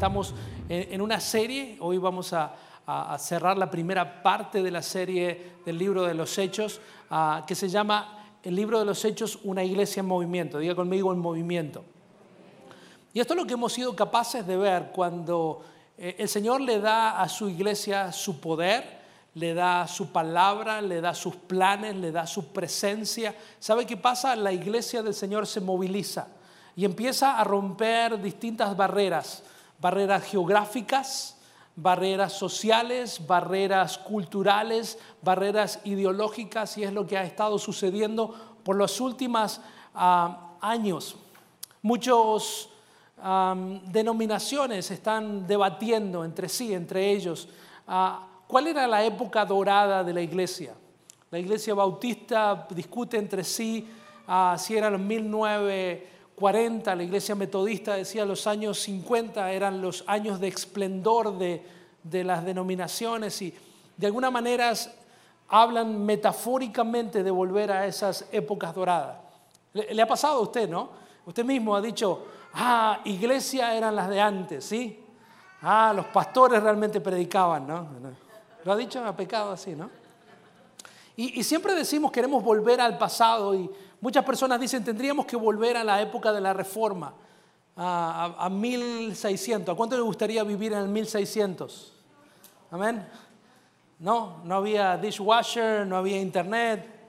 estamos 0.00 0.32
en, 0.66 1.02
una 1.02 1.20
serie, 1.20 1.76
hoy 1.78 1.98
vamos 1.98 2.32
a, 2.32 2.54
cerrar 3.18 3.58
la 3.58 3.70
primera 3.70 4.22
parte 4.22 4.62
de 4.62 4.70
la 4.70 4.80
serie 4.80 5.52
del 5.66 5.76
libro 5.76 6.04
de 6.04 6.14
los 6.14 6.38
Hechos, 6.38 6.80
ah, 7.10 7.44
que 7.46 7.54
se 7.54 7.68
llama 7.68 8.24
el 8.42 8.56
libro 8.56 8.78
de 8.78 8.86
los 8.86 9.04
Hechos, 9.04 9.38
una 9.44 9.62
iglesia 9.62 10.00
en 10.00 10.06
movimiento. 10.06 10.58
Diga 10.58 10.74
conmigo 10.74 11.12
en 11.12 11.18
movimiento. 11.18 11.84
Y 13.12 13.20
esto 13.20 13.34
es 13.34 13.40
lo 13.40 13.46
que 13.46 13.52
hemos 13.52 13.74
sido 13.74 13.94
capaces 13.94 14.46
de 14.46 14.56
ver 14.56 14.90
cuando 14.90 15.60
eh, 15.98 16.16
el 16.18 16.30
Señor 16.30 16.62
le 16.62 16.80
da 16.80 17.20
a 17.20 17.28
su 17.28 17.50
iglesia 17.50 18.10
su 18.10 18.40
poder, 18.40 19.02
le 19.34 19.52
da 19.52 19.86
su 19.86 20.10
palabra, 20.10 20.80
le 20.80 21.02
da 21.02 21.14
sus 21.14 21.36
planes, 21.36 21.94
le 21.94 22.10
da 22.10 22.26
su 22.26 22.46
presencia. 22.54 23.34
¿Sabe 23.58 23.84
qué 23.84 23.98
pasa? 23.98 24.34
La 24.34 24.50
iglesia 24.50 25.02
del 25.02 25.14
Señor 25.14 25.46
se 25.46 25.60
moviliza 25.60 26.26
y 26.74 26.86
empieza 26.86 27.38
a 27.38 27.44
romper 27.44 28.18
distintas 28.22 28.74
barreras, 28.74 29.42
barreras 29.80 30.24
geográficas, 30.24 31.36
barreras 31.76 32.32
sociales, 32.32 33.26
barreras 33.26 33.98
culturales, 33.98 34.98
barreras 35.22 35.80
ideológicas, 35.84 36.76
y 36.78 36.84
es 36.84 36.92
lo 36.92 37.06
que 37.06 37.16
ha 37.16 37.24
estado 37.24 37.58
sucediendo 37.58 38.58
por 38.62 38.76
los 38.76 39.00
últimos 39.00 39.60
ah, 39.94 40.56
años. 40.60 41.16
Muchos 41.82 42.68
denominaciones 43.86 44.90
están 44.90 45.46
debatiendo 45.46 46.24
entre 46.24 46.48
sí, 46.48 46.72
entre 46.72 47.10
ellos, 47.10 47.48
ah, 47.86 48.26
cuál 48.46 48.68
era 48.68 48.86
la 48.86 49.04
época 49.04 49.44
dorada 49.44 50.02
de 50.02 50.14
la 50.14 50.22
iglesia. 50.22 50.74
La 51.30 51.38
iglesia 51.38 51.74
bautista 51.74 52.66
discute 52.70 53.18
entre 53.18 53.44
sí 53.44 53.86
ah, 54.26 54.56
si 54.58 54.76
eran 54.76 54.92
los 54.92 55.02
1940, 56.40 56.94
la 56.96 57.02
iglesia 57.02 57.34
metodista 57.34 57.94
decía 57.94 58.24
los 58.24 58.46
años 58.46 58.80
50 58.80 59.52
eran 59.52 59.82
los 59.82 60.04
años 60.06 60.40
de 60.40 60.48
esplendor 60.48 61.36
de, 61.36 61.62
de 62.02 62.24
las 62.24 62.44
denominaciones 62.44 63.42
y 63.42 63.54
de 63.96 64.06
alguna 64.06 64.30
manera 64.30 64.72
hablan 65.48 66.04
metafóricamente 66.04 67.22
de 67.22 67.30
volver 67.30 67.70
a 67.70 67.86
esas 67.86 68.26
épocas 68.32 68.74
doradas. 68.74 69.18
Le, 69.74 70.00
ha 70.00 70.06
pasado 70.06 70.38
a 70.38 70.40
usted, 70.40 70.68
¿no? 70.68 70.90
Usted 71.26 71.44
mismo 71.44 71.76
ha 71.76 71.80
dicho, 71.80 72.26
ah, 72.54 73.00
iglesia 73.04 73.74
eran 73.74 73.94
las 73.94 74.08
de 74.08 74.20
antes, 74.20 74.64
¿sí? 74.64 75.04
Ah, 75.62 75.92
los 75.94 76.06
pastores 76.06 76.62
realmente 76.62 77.00
predicaban, 77.00 77.66
¿no? 77.66 77.86
Lo 78.64 78.72
ha 78.72 78.76
dicho, 78.76 79.04
ha 79.04 79.14
pecado 79.14 79.52
así, 79.52 79.74
¿no? 79.76 79.90
Y, 81.16 81.44
siempre 81.44 81.74
decimos 81.74 82.10
queremos 82.12 82.42
volver 82.42 82.80
al 82.80 82.96
pasado 82.96 83.54
y 83.54 83.70
muchas 84.00 84.24
personas 84.24 84.60
dicen 84.60 84.84
tendríamos 84.84 85.26
que 85.26 85.36
volver 85.36 85.76
a 85.76 85.84
la 85.84 86.00
época 86.00 86.32
de 86.32 86.40
la 86.40 86.52
reforma, 86.52 87.14
a, 87.76 88.34
a, 88.38 88.46
a 88.46 88.50
1600. 88.50 89.72
¿A 89.72 89.76
cuánto 89.76 89.96
le 89.96 90.02
gustaría 90.02 90.42
vivir 90.44 90.72
en 90.72 90.80
el 90.80 90.88
1600? 90.88 91.92
Amén. 92.70 93.06
No, 94.00 94.38
no 94.44 94.54
había 94.54 94.96
dishwasher, 94.96 95.86
no 95.86 95.96
había 95.96 96.20
internet. 96.20 97.00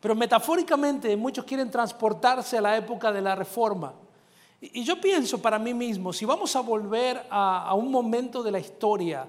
Pero 0.00 0.14
metafóricamente 0.14 1.16
muchos 1.16 1.44
quieren 1.44 1.70
transportarse 1.70 2.58
a 2.58 2.60
la 2.60 2.76
época 2.76 3.10
de 3.10 3.20
la 3.20 3.34
reforma. 3.34 3.94
Y 4.60 4.84
yo 4.84 5.00
pienso 5.00 5.42
para 5.42 5.58
mí 5.58 5.74
mismo, 5.74 6.12
si 6.12 6.24
vamos 6.24 6.54
a 6.56 6.60
volver 6.60 7.26
a, 7.30 7.74
un 7.74 7.90
momento 7.90 8.42
de 8.42 8.50
la 8.50 8.58
historia, 8.58 9.26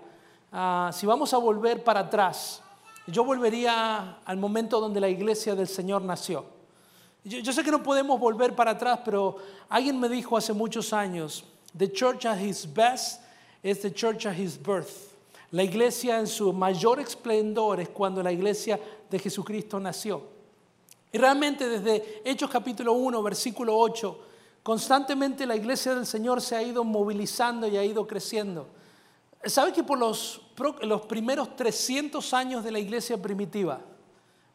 si 0.91 1.05
vamos 1.05 1.33
a 1.33 1.37
volver 1.37 1.83
para 1.83 2.01
atrás, 2.01 2.61
yo 3.07 3.23
volvería 3.23 4.19
al 4.23 4.37
momento 4.37 4.79
donde 4.79 4.99
la 4.99 5.09
iglesia 5.09 5.55
del 5.55 5.67
Señor 5.67 6.01
nació. 6.03 6.45
Yo, 7.25 7.39
yo, 7.39 7.51
sé 7.51 7.63
que 7.63 7.71
no 7.71 7.81
podemos 7.81 8.19
volver 8.19 8.55
para 8.55 8.71
atrás, 8.71 8.99
pero 9.03 9.37
alguien 9.67 9.99
me 9.99 10.07
dijo 10.07 10.37
hace 10.37 10.53
muchos 10.53 10.93
años, 10.93 11.43
the 11.75 11.91
church 11.91 12.25
at 12.25 12.39
his 12.39 12.71
best 12.71 13.21
is 13.63 13.81
the 13.81 13.91
church 13.91 14.25
at 14.25 14.37
his 14.37 14.57
birth. 14.57 15.13
La 15.51 15.63
iglesia 15.63 16.19
en 16.19 16.27
su 16.27 16.53
mayor 16.53 16.99
esplendor 16.99 17.79
es 17.79 17.89
cuando 17.89 18.21
la 18.21 18.31
iglesia 18.31 18.79
de 19.09 19.17
Jesucristo 19.17 19.79
nació. 19.79 20.21
Y 21.11 21.17
realmente 21.17 21.67
desde 21.67 22.21
Hechos 22.25 22.49
capítulo 22.49 22.93
1, 22.93 23.23
versículo 23.23 23.77
8, 23.77 24.19
constantemente 24.61 25.45
la 25.45 25.55
iglesia 25.55 25.95
del 25.95 26.05
Señor 26.05 26.41
se 26.41 26.55
ha 26.55 26.61
ido 26.61 26.83
movilizando 26.83 27.67
y 27.67 27.77
ha 27.77 27.83
ido 27.83 28.05
creciendo. 28.05 28.67
¿Sabe 29.45 29.71
que 29.71 29.83
por 29.83 29.97
los, 29.97 30.41
los 30.81 31.01
primeros 31.03 31.55
300 31.55 32.33
años 32.33 32.63
de 32.63 32.71
la 32.71 32.79
iglesia 32.79 33.21
primitiva 33.21 33.79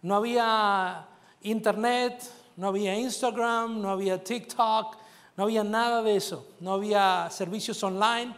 no 0.02 0.16
había 0.16 1.08
internet, 1.42 2.22
no 2.60 2.68
había 2.68 2.94
Instagram, 2.94 3.80
no 3.80 3.88
había 3.88 4.22
TikTok, 4.22 4.94
no 5.34 5.44
había 5.44 5.64
nada 5.64 6.02
de 6.02 6.14
eso, 6.14 6.46
no 6.60 6.74
había 6.74 7.30
servicios 7.30 7.82
online? 7.82 8.36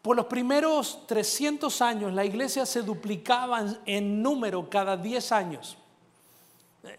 Por 0.00 0.16
los 0.16 0.24
primeros 0.24 1.06
300 1.06 1.82
años 1.82 2.10
la 2.14 2.24
iglesia 2.24 2.64
se 2.64 2.80
duplicaba 2.80 3.66
en 3.84 4.22
número 4.22 4.70
cada 4.70 4.96
10 4.96 5.30
años. 5.30 5.76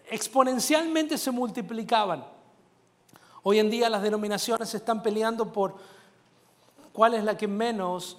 Exponencialmente 0.08 1.18
se 1.18 1.32
multiplicaban. 1.32 2.24
Hoy 3.42 3.58
en 3.58 3.68
día 3.68 3.90
las 3.90 4.02
denominaciones 4.02 4.72
están 4.72 5.02
peleando 5.02 5.52
por 5.52 5.74
cuál 6.92 7.14
es 7.14 7.24
la 7.24 7.36
que 7.36 7.48
menos 7.48 8.18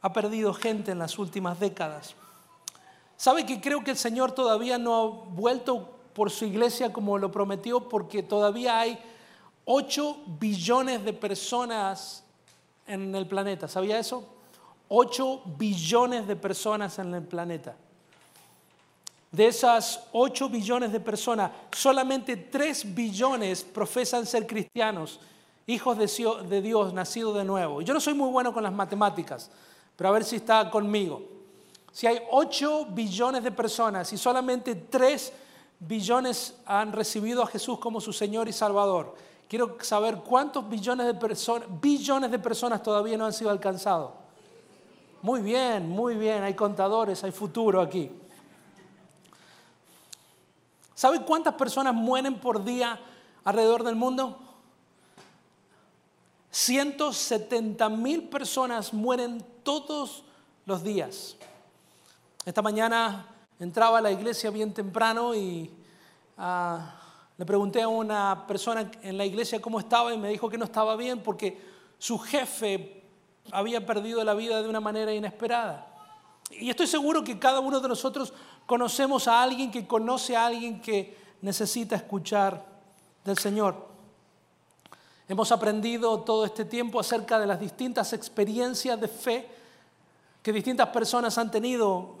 ha 0.00 0.14
perdido 0.14 0.54
gente 0.54 0.92
en 0.92 0.98
las 0.98 1.18
últimas 1.18 1.60
décadas. 1.60 2.14
¿Sabe 3.18 3.44
que 3.44 3.60
creo 3.60 3.84
que 3.84 3.90
el 3.90 3.98
Señor 3.98 4.32
todavía 4.32 4.78
no 4.78 4.94
ha 4.94 5.06
vuelto 5.34 5.98
por 6.12 6.30
su 6.30 6.44
iglesia 6.44 6.92
como 6.92 7.18
lo 7.18 7.30
prometió? 7.30 7.88
Porque 7.88 8.22
todavía 8.22 8.80
hay 8.80 8.98
8 9.64 10.24
billones 10.40 11.04
de 11.04 11.12
personas 11.12 12.24
en 12.86 13.14
el 13.14 13.26
planeta. 13.26 13.68
¿Sabía 13.68 13.98
eso? 13.98 14.26
8 14.88 15.42
billones 15.56 16.26
de 16.26 16.36
personas 16.36 16.98
en 16.98 17.14
el 17.14 17.22
planeta. 17.22 17.76
De 19.30 19.46
esas 19.46 20.08
8 20.12 20.50
billones 20.50 20.92
de 20.92 21.00
personas, 21.00 21.50
solamente 21.72 22.36
3 22.36 22.94
billones 22.94 23.62
profesan 23.62 24.26
ser 24.26 24.46
cristianos, 24.46 25.20
hijos 25.66 25.96
de 25.96 26.60
Dios, 26.60 26.92
nacidos 26.92 27.36
de 27.36 27.44
nuevo. 27.44 27.80
Yo 27.80 27.94
no 27.94 28.00
soy 28.00 28.12
muy 28.12 28.30
bueno 28.30 28.52
con 28.52 28.62
las 28.62 28.72
matemáticas, 28.72 29.50
pero 29.96 30.10
a 30.10 30.12
ver 30.12 30.24
si 30.24 30.36
está 30.36 30.70
conmigo. 30.70 31.22
Si 31.92 32.06
hay 32.06 32.20
8 32.30 32.88
billones 32.90 33.42
de 33.42 33.52
personas 33.52 34.12
y 34.12 34.18
solamente 34.18 34.74
3 34.74 35.32
billones 35.86 36.54
han 36.66 36.92
recibido 36.92 37.42
a 37.42 37.46
Jesús 37.46 37.78
como 37.78 38.00
su 38.00 38.12
Señor 38.12 38.48
y 38.48 38.52
Salvador, 38.52 39.14
Quiero 39.52 39.76
saber 39.82 40.16
cuántos 40.20 40.66
billones 40.66 41.04
de, 41.04 41.12
personas, 41.12 41.68
billones 41.78 42.30
de 42.30 42.38
personas 42.38 42.82
todavía 42.82 43.18
no 43.18 43.26
han 43.26 43.34
sido 43.34 43.50
alcanzados. 43.50 44.12
Muy 45.20 45.42
bien, 45.42 45.86
muy 45.86 46.14
bien, 46.14 46.42
hay 46.42 46.54
contadores, 46.54 47.22
hay 47.22 47.32
futuro 47.32 47.82
aquí. 47.82 48.10
¿Sabe 50.94 51.20
cuántas 51.20 51.52
personas 51.52 51.92
mueren 51.92 52.40
por 52.40 52.64
día 52.64 52.98
alrededor 53.44 53.84
del 53.84 53.94
mundo? 53.94 54.38
170 56.50 57.90
mil 57.90 58.30
personas 58.30 58.94
mueren 58.94 59.44
todos 59.62 60.24
los 60.64 60.82
días. 60.82 61.36
Esta 62.46 62.62
mañana 62.62 63.26
entraba 63.58 63.98
a 63.98 64.00
la 64.00 64.10
iglesia 64.10 64.50
bien 64.50 64.72
temprano 64.72 65.34
y 65.34 65.70
ah, 66.38 66.94
le 67.36 67.46
pregunté 67.46 67.82
a 67.82 67.88
una 67.88 68.46
persona 68.46 68.90
en 69.02 69.16
la 69.16 69.24
iglesia 69.24 69.60
cómo 69.60 69.80
estaba 69.80 70.12
y 70.12 70.18
me 70.18 70.28
dijo 70.28 70.48
que 70.48 70.58
no 70.58 70.64
estaba 70.64 70.96
bien 70.96 71.20
porque 71.20 71.60
su 71.98 72.18
jefe 72.18 73.02
había 73.50 73.84
perdido 73.84 74.22
la 74.24 74.34
vida 74.34 74.62
de 74.62 74.68
una 74.68 74.80
manera 74.80 75.12
inesperada. 75.12 75.88
Y 76.50 76.70
estoy 76.70 76.86
seguro 76.86 77.24
que 77.24 77.38
cada 77.38 77.60
uno 77.60 77.80
de 77.80 77.88
nosotros 77.88 78.32
conocemos 78.66 79.26
a 79.26 79.42
alguien 79.42 79.70
que 79.70 79.86
conoce 79.86 80.36
a 80.36 80.46
alguien 80.46 80.80
que 80.80 81.16
necesita 81.40 81.96
escuchar 81.96 82.64
del 83.24 83.38
Señor. 83.38 83.88
Hemos 85.28 85.50
aprendido 85.50 86.20
todo 86.20 86.44
este 86.44 86.64
tiempo 86.64 87.00
acerca 87.00 87.38
de 87.38 87.46
las 87.46 87.58
distintas 87.58 88.12
experiencias 88.12 89.00
de 89.00 89.08
fe 89.08 89.48
que 90.42 90.52
distintas 90.52 90.88
personas 90.88 91.38
han 91.38 91.50
tenido. 91.50 92.18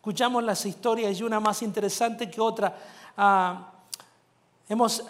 Escuchamos 0.00 0.42
las 0.42 0.64
historias 0.66 1.20
y 1.20 1.22
una 1.22 1.40
más 1.40 1.62
interesante 1.62 2.30
que 2.30 2.40
otra. 2.40 2.74
Ah, 3.16 3.70
Hemos 4.70 5.02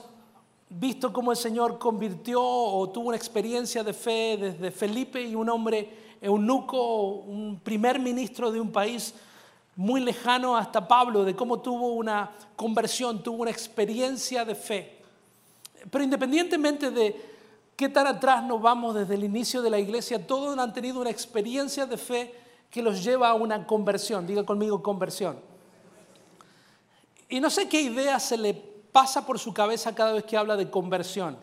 visto 0.71 1.13
cómo 1.13 1.33
el 1.33 1.37
Señor 1.37 1.79
convirtió 1.79 2.43
o 2.43 2.89
tuvo 2.89 3.09
una 3.09 3.17
experiencia 3.19 3.85
de 3.85 3.93
fe 3.93 4.39
desde 4.39 4.71
Felipe 4.71 5.21
y 5.21 5.35
un 5.35 5.51
hombre 5.51 6.17
eunuco, 6.19 7.03
un 7.09 7.61
primer 7.63 7.99
ministro 7.99 8.51
de 8.51 8.59
un 8.59 8.73
país 8.73 9.13
muy 9.77 10.01
lejano 10.01 10.57
hasta 10.57 10.89
Pablo, 10.89 11.27
de 11.27 11.37
cómo 11.37 11.61
tuvo 11.61 11.89
una 11.89 12.31
conversión, 12.57 13.23
tuvo 13.23 13.43
una 13.43 13.51
experiencia 13.51 14.47
de 14.47 14.55
fe. 14.55 15.03
Pero 15.91 16.03
independientemente 16.03 16.91
de 16.91 17.21
qué 17.77 17.91
tan 17.91 18.07
atrás 18.07 18.43
nos 18.43 18.63
vamos 18.63 18.95
desde 18.95 19.15
el 19.15 19.25
inicio 19.25 19.61
de 19.61 19.69
la 19.69 19.79
iglesia, 19.79 20.27
todos 20.27 20.59
han 20.59 20.73
tenido 20.73 21.03
una 21.03 21.11
experiencia 21.11 21.85
de 21.85 21.99
fe 21.99 22.35
que 22.71 22.83
los 22.83 23.03
lleva 23.03 23.31
a 23.31 23.35
una 23.35 23.67
conversión. 23.67 24.27
Diga 24.27 24.45
conmigo 24.45 24.83
conversión. 24.83 25.41
Y 27.29 27.41
no 27.41 27.51
sé 27.51 27.69
qué 27.69 27.81
idea 27.81 28.19
se 28.19 28.37
le 28.37 28.55
pasa 28.55 29.25
por 29.27 29.39
su 29.39 29.53
cabeza 29.53 29.95
cada 29.95 30.13
vez 30.13 30.25
que 30.25 30.37
habla 30.37 30.57
de 30.57 30.71
conversión. 30.71 31.37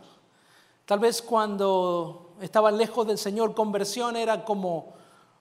Tal 0.86 1.00
vez 1.00 1.22
cuando 1.22 2.28
estaba 2.42 2.72
lejos 2.72 3.08
del 3.08 3.18
Señor. 3.18 3.54
Conversión 3.54 4.16
era 4.16 4.44
como, 4.44 4.94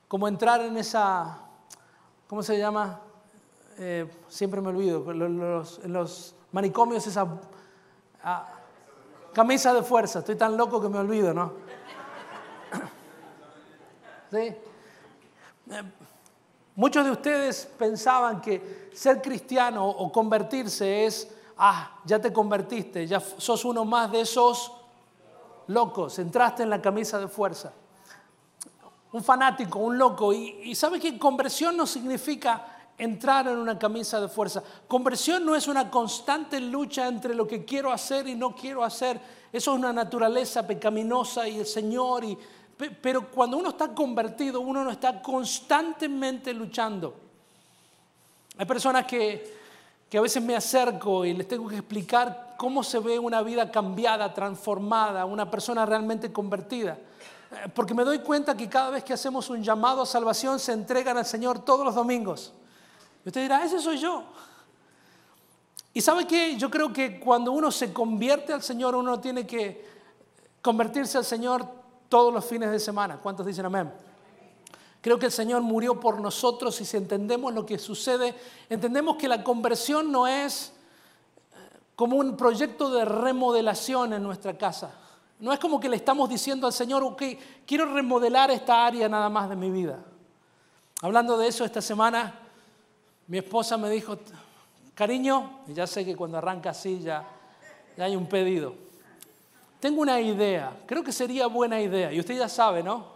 como 0.09 0.29
entrar 0.29 0.61
en 0.61 0.77
esa, 0.77 1.39
¿cómo 2.27 2.43
se 2.43 2.59
llama? 2.59 3.01
Eh, 3.79 4.11
siempre 4.29 4.61
me 4.61 4.69
olvido, 4.69 5.11
en 5.11 5.93
los 5.93 6.35
manicomios 6.53 7.07
esa 7.07 7.27
ah, 8.23 8.49
camisa 9.33 9.75
de 9.75 9.83
fuerza. 9.83 10.21
Estoy 10.21 10.37
tan 10.37 10.57
loco 10.57 10.81
que 10.81 10.89
me 10.89 10.99
olvido, 10.99 11.35
¿no? 11.35 11.53
¿Sí? 14.31 14.55
Eh, 15.71 15.83
muchos 16.75 17.05
de 17.05 17.11
ustedes 17.11 17.69
pensaban 17.79 18.41
que 18.41 18.91
ser 18.95 19.21
cristiano 19.21 19.87
o 19.87 20.11
convertirse 20.13 21.07
es, 21.07 21.29
ah, 21.59 21.99
ya 22.05 22.21
te 22.21 22.33
convertiste, 22.33 23.07
ya 23.07 23.21
sos 23.21 23.65
uno 23.65 23.85
más 23.85 24.13
de 24.13 24.21
esos 24.21 24.73
locos, 25.69 26.19
entraste 26.19 26.63
en 26.63 26.71
la 26.71 26.81
camisa 26.81 27.19
de 27.19 27.29
fuerza. 27.29 27.73
Un 29.13 29.25
fanático, 29.25 29.79
un 29.79 29.97
loco. 29.99 30.33
Y, 30.33 30.73
y 30.73 31.01
que 31.01 31.19
conversión 31.19 31.77
no 31.77 31.87
significa 31.87 32.67
entrar 32.99 33.47
en 33.49 33.57
una 33.59 33.79
camisa 33.79 34.21
de 34.21 34.29
fuerza. 34.29 34.63
Conversión 34.89 35.45
no 35.45 35.55
es 35.55 35.69
una 35.69 35.91
constante 35.91 36.61
lucha 36.61 37.07
entre 37.09 37.35
lo 37.35 37.47
que 37.47 37.65
quiero 37.65 37.93
hacer 37.93 38.27
y 38.29 38.35
no 38.35 38.55
quiero 38.55 38.85
hacer. 38.85 39.21
Eso 39.53 39.73
es 39.73 39.79
una 39.79 39.93
naturaleza 39.93 40.67
pecaminosa 40.67 41.49
y 41.49 41.59
el 41.59 41.67
Señor. 41.67 42.25
Y, 42.25 42.39
pero 43.01 43.31
cuando 43.31 43.57
uno 43.57 43.71
está 43.71 43.95
convertido, 43.95 44.61
uno 44.61 44.85
no 44.85 44.91
está 44.91 45.23
constantemente 45.23 46.53
luchando. 46.53 47.15
Hay 48.59 48.67
personas 48.67 49.07
que, 49.07 49.55
que 50.09 50.19
a 50.19 50.21
veces 50.21 50.43
me 50.43 50.55
acerco 50.55 51.25
y 51.25 51.33
les 51.33 51.49
tengo 51.49 51.69
que 51.69 51.77
explicar 51.77 52.55
cómo 52.57 52.83
se 52.83 52.99
ve 52.99 53.19
una 53.19 53.43
vida 53.43 53.71
cambiada, 53.71 54.33
transformada, 54.33 55.25
una 55.25 55.51
persona 55.51 55.87
realmente 55.87 56.33
convertida. 56.33 56.99
Eh, 57.51 57.69
porque 57.75 57.95
me 57.95 58.05
doy 58.05 58.19
cuenta 58.21 58.57
que 58.57 58.69
cada 58.69 58.91
vez 58.91 59.05
que 59.05 59.13
hacemos 59.13 59.49
un 59.51 59.63
llamado 59.63 60.03
a 60.03 60.07
salvación 60.07 60.59
se 60.59 60.73
entregan 60.73 61.17
al 61.17 61.27
Señor 61.27 61.65
todos 61.65 61.85
los 61.85 61.95
domingos. 61.95 62.53
Y 63.25 63.29
usted 63.29 63.43
dirá, 63.43 63.65
ese 63.65 63.81
soy 63.81 63.99
yo. 63.99 64.25
Y 65.93 66.01
sabe 66.01 66.27
que 66.27 66.57
yo 66.57 66.71
creo 66.71 66.93
que 66.93 67.19
cuando 67.19 67.53
uno 67.53 67.71
se 67.71 67.93
convierte 67.93 68.53
al 68.53 68.63
Señor, 68.63 68.95
uno 68.95 69.19
tiene 69.19 69.47
que 69.47 69.87
convertirse 70.61 71.17
al 71.17 71.25
Señor 71.25 71.67
todos 72.09 72.33
los 72.33 72.45
fines 72.45 72.71
de 72.71 72.79
semana. 72.79 73.19
¿Cuántos 73.19 73.47
dicen 73.47 73.67
amén? 73.67 73.93
Creo 75.01 75.19
que 75.19 75.27
el 75.27 75.33
Señor 75.33 75.63
murió 75.63 76.01
por 76.01 76.21
nosotros 76.21 76.81
y 76.81 76.85
si 76.85 76.97
entendemos 76.97 77.55
lo 77.55 77.65
que 77.65 77.79
sucede, 77.79 78.35
entendemos 78.69 79.17
que 79.17 79.29
la 79.29 79.45
conversión 79.45 80.11
no 80.11 80.27
es 80.27 80.73
eh, 81.53 81.79
como 81.95 82.17
un 82.17 82.37
proyecto 82.37 82.91
de 82.91 83.05
remodelación 83.05 84.15
en 84.15 84.23
nuestra 84.23 84.59
casa. 84.59 84.91
No 85.39 85.53
es 85.53 85.61
como 85.61 85.79
que 85.79 85.89
le 85.89 85.97
estamos 85.97 86.29
diciendo 86.29 86.67
al 86.67 86.73
Señor, 86.73 87.05
ok, 87.05 87.23
quiero 87.67 87.93
remodelar 87.93 88.51
esta 88.51 88.87
área 88.87 89.09
nada 89.09 89.29
más 89.29 89.49
de 89.49 89.57
mi 89.57 89.71
vida. 89.71 90.03
Hablando 91.03 91.37
de 91.37 91.47
eso 91.47 91.65
esta 91.65 91.83
semana, 91.83 92.41
mi 93.29 93.39
esposa 93.39 93.77
me 93.77 93.91
dijo, 93.91 94.19
cariño, 94.95 95.61
y 95.69 95.75
ya 95.75 95.87
sé 95.87 96.05
que 96.05 96.17
cuando 96.17 96.39
arranca 96.39 96.71
así 96.71 97.01
ya, 97.01 97.29
hay 97.99 98.17
un 98.17 98.27
pedido. 98.27 98.86
Tengo 99.87 100.01
una 100.03 100.21
idea, 100.21 100.77
creo 100.85 101.05
que 101.05 101.13
sería 101.13 101.47
buena 101.47 101.81
idea, 101.81 102.13
y 102.13 102.19
usted 102.19 102.37
ya 102.37 102.49
sabe, 102.49 102.83
¿no? 102.83 103.07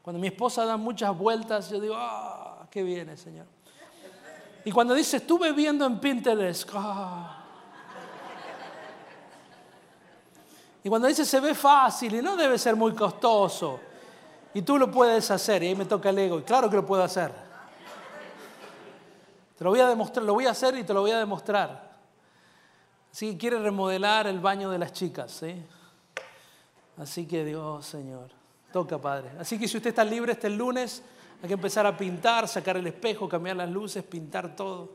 Cuando 0.00 0.18
mi 0.18 0.28
esposa 0.28 0.64
da 0.64 0.78
muchas 0.78 1.14
vueltas, 1.14 1.68
yo 1.68 1.78
digo, 1.78 1.96
ah, 1.98 2.66
qué 2.70 2.82
viene, 2.82 3.14
Señor. 3.14 3.44
Y 4.64 4.72
cuando 4.72 4.94
dice, 4.94 5.18
estuve 5.18 5.52
viendo 5.52 5.84
en 5.84 6.00
Pinterest, 6.00 6.66
ah. 6.72 7.44
Y 10.82 10.88
cuando 10.88 11.08
dice, 11.08 11.26
se 11.26 11.40
ve 11.40 11.54
fácil 11.54 12.14
y 12.14 12.22
no 12.22 12.38
debe 12.38 12.56
ser 12.56 12.74
muy 12.74 12.94
costoso, 12.94 13.78
y 14.54 14.62
tú 14.62 14.78
lo 14.78 14.90
puedes 14.90 15.30
hacer, 15.30 15.62
y 15.62 15.66
ahí 15.66 15.74
me 15.74 15.84
toca 15.84 16.08
el 16.08 16.18
ego, 16.20 16.38
y 16.38 16.42
claro 16.42 16.70
que 16.70 16.76
lo 16.76 16.86
puedo 16.86 17.02
hacer. 17.02 17.30
Te 19.58 19.62
lo 19.62 19.68
voy 19.68 19.80
a 19.80 19.88
demostrar, 19.88 20.24
lo 20.24 20.32
voy 20.32 20.46
a 20.46 20.52
hacer 20.52 20.74
y 20.78 20.84
te 20.84 20.94
lo 20.94 21.02
voy 21.02 21.10
a 21.10 21.18
demostrar. 21.18 21.98
Así 23.12 23.32
que 23.32 23.36
quiere 23.36 23.58
remodelar 23.58 24.26
el 24.26 24.40
baño 24.40 24.70
de 24.70 24.78
las 24.78 24.94
chicas, 24.94 25.32
¿sí? 25.32 25.62
Así 26.98 27.26
que 27.26 27.44
Dios, 27.44 27.86
Señor, 27.86 28.28
toca, 28.72 28.98
Padre. 28.98 29.30
Así 29.38 29.58
que 29.58 29.68
si 29.68 29.76
usted 29.76 29.90
está 29.90 30.04
libre 30.04 30.32
este 30.32 30.50
lunes, 30.50 31.02
hay 31.40 31.48
que 31.48 31.54
empezar 31.54 31.86
a 31.86 31.96
pintar, 31.96 32.48
sacar 32.48 32.76
el 32.76 32.86
espejo, 32.86 33.28
cambiar 33.28 33.56
las 33.56 33.70
luces, 33.70 34.02
pintar 34.02 34.56
todo. 34.56 34.90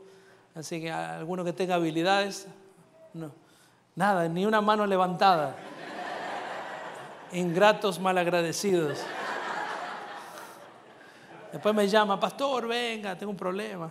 Así 0.54 0.80
que 0.80 0.90
alguno 0.90 1.42
que 1.44 1.52
tenga 1.52 1.76
habilidades, 1.76 2.46
no, 3.14 3.32
nada, 3.96 4.28
ni 4.28 4.44
una 4.44 4.60
mano 4.60 4.86
levantada. 4.86 5.56
Ingratos 7.32 7.98
malagradecidos. 7.98 8.98
Después 11.50 11.74
me 11.74 11.88
llama, 11.88 12.20
pastor, 12.20 12.68
venga, 12.68 13.16
tengo 13.16 13.30
un 13.30 13.38
problema. 13.38 13.90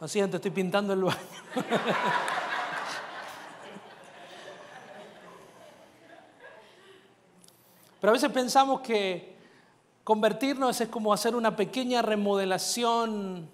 Lo 0.00 0.08
siento, 0.08 0.36
estoy 0.36 0.50
pintando 0.50 0.92
el 0.92 1.04
baño. 1.04 1.18
Pero 8.00 8.10
a 8.10 8.14
veces 8.14 8.30
pensamos 8.30 8.80
que 8.80 9.36
convertirnos 10.04 10.80
es 10.80 10.88
como 10.88 11.12
hacer 11.12 11.36
una 11.36 11.54
pequeña 11.54 12.02
remodelación 12.02 13.48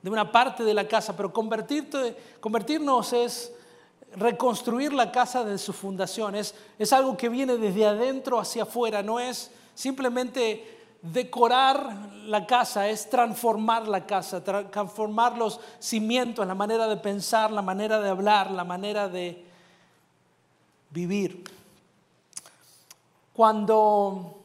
de 0.00 0.10
una 0.10 0.32
parte 0.32 0.64
de 0.64 0.74
la 0.74 0.88
casa, 0.88 1.16
pero 1.16 1.32
convertirnos 1.32 3.12
es 3.12 3.52
reconstruir 4.16 4.92
la 4.92 5.12
casa 5.12 5.44
de 5.44 5.58
su 5.58 5.72
fundación, 5.72 6.34
es, 6.34 6.54
es 6.78 6.92
algo 6.92 7.16
que 7.16 7.28
viene 7.28 7.56
desde 7.56 7.86
adentro 7.86 8.40
hacia 8.40 8.64
afuera, 8.64 9.02
no 9.02 9.20
es 9.20 9.50
simplemente 9.74 10.80
decorar 11.02 12.10
la 12.26 12.46
casa, 12.46 12.88
es 12.88 13.08
transformar 13.08 13.88
la 13.88 14.06
casa, 14.06 14.42
transformar 14.42 15.36
los 15.36 15.60
cimientos, 15.78 16.46
la 16.46 16.54
manera 16.54 16.86
de 16.86 16.96
pensar, 16.96 17.50
la 17.50 17.62
manera 17.62 18.00
de 18.00 18.08
hablar, 18.08 18.50
la 18.50 18.64
manera 18.64 19.08
de 19.08 19.44
vivir. 20.90 21.44
Cuando 23.32 24.38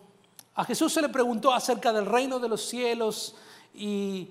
a 0.55 0.63
Jesús 0.65 0.93
se 0.93 1.01
le 1.01 1.09
preguntó 1.09 1.53
acerca 1.53 1.93
del 1.93 2.05
reino 2.05 2.39
de 2.39 2.49
los 2.49 2.61
cielos 2.61 3.35
y, 3.73 4.29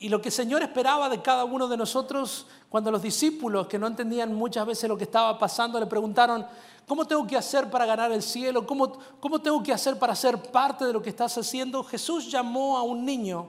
lo 0.00 0.22
que 0.22 0.28
el 0.28 0.32
Señor 0.32 0.62
esperaba 0.62 1.08
de 1.08 1.20
cada 1.20 1.44
uno 1.44 1.66
de 1.66 1.76
nosotros, 1.76 2.46
cuando 2.68 2.90
los 2.90 3.02
discípulos 3.02 3.66
que 3.66 3.78
no 3.78 3.88
entendían 3.88 4.32
muchas 4.34 4.64
veces 4.64 4.88
lo 4.88 4.96
que 4.96 5.04
estaba 5.04 5.38
pasando 5.38 5.80
le 5.80 5.86
preguntaron, 5.86 6.46
¿Cómo 6.88 7.04
tengo 7.06 7.26
que 7.26 7.36
hacer 7.36 7.68
para 7.68 7.84
ganar 7.84 8.10
el 8.12 8.22
cielo? 8.22 8.66
¿Cómo, 8.66 8.98
¿Cómo 9.20 9.40
tengo 9.40 9.62
que 9.62 9.74
hacer 9.74 9.98
para 9.98 10.16
ser 10.16 10.40
parte 10.50 10.86
de 10.86 10.94
lo 10.94 11.02
que 11.02 11.10
estás 11.10 11.36
haciendo? 11.36 11.84
Jesús 11.84 12.30
llamó 12.30 12.78
a 12.78 12.82
un 12.82 13.04
niño, 13.04 13.46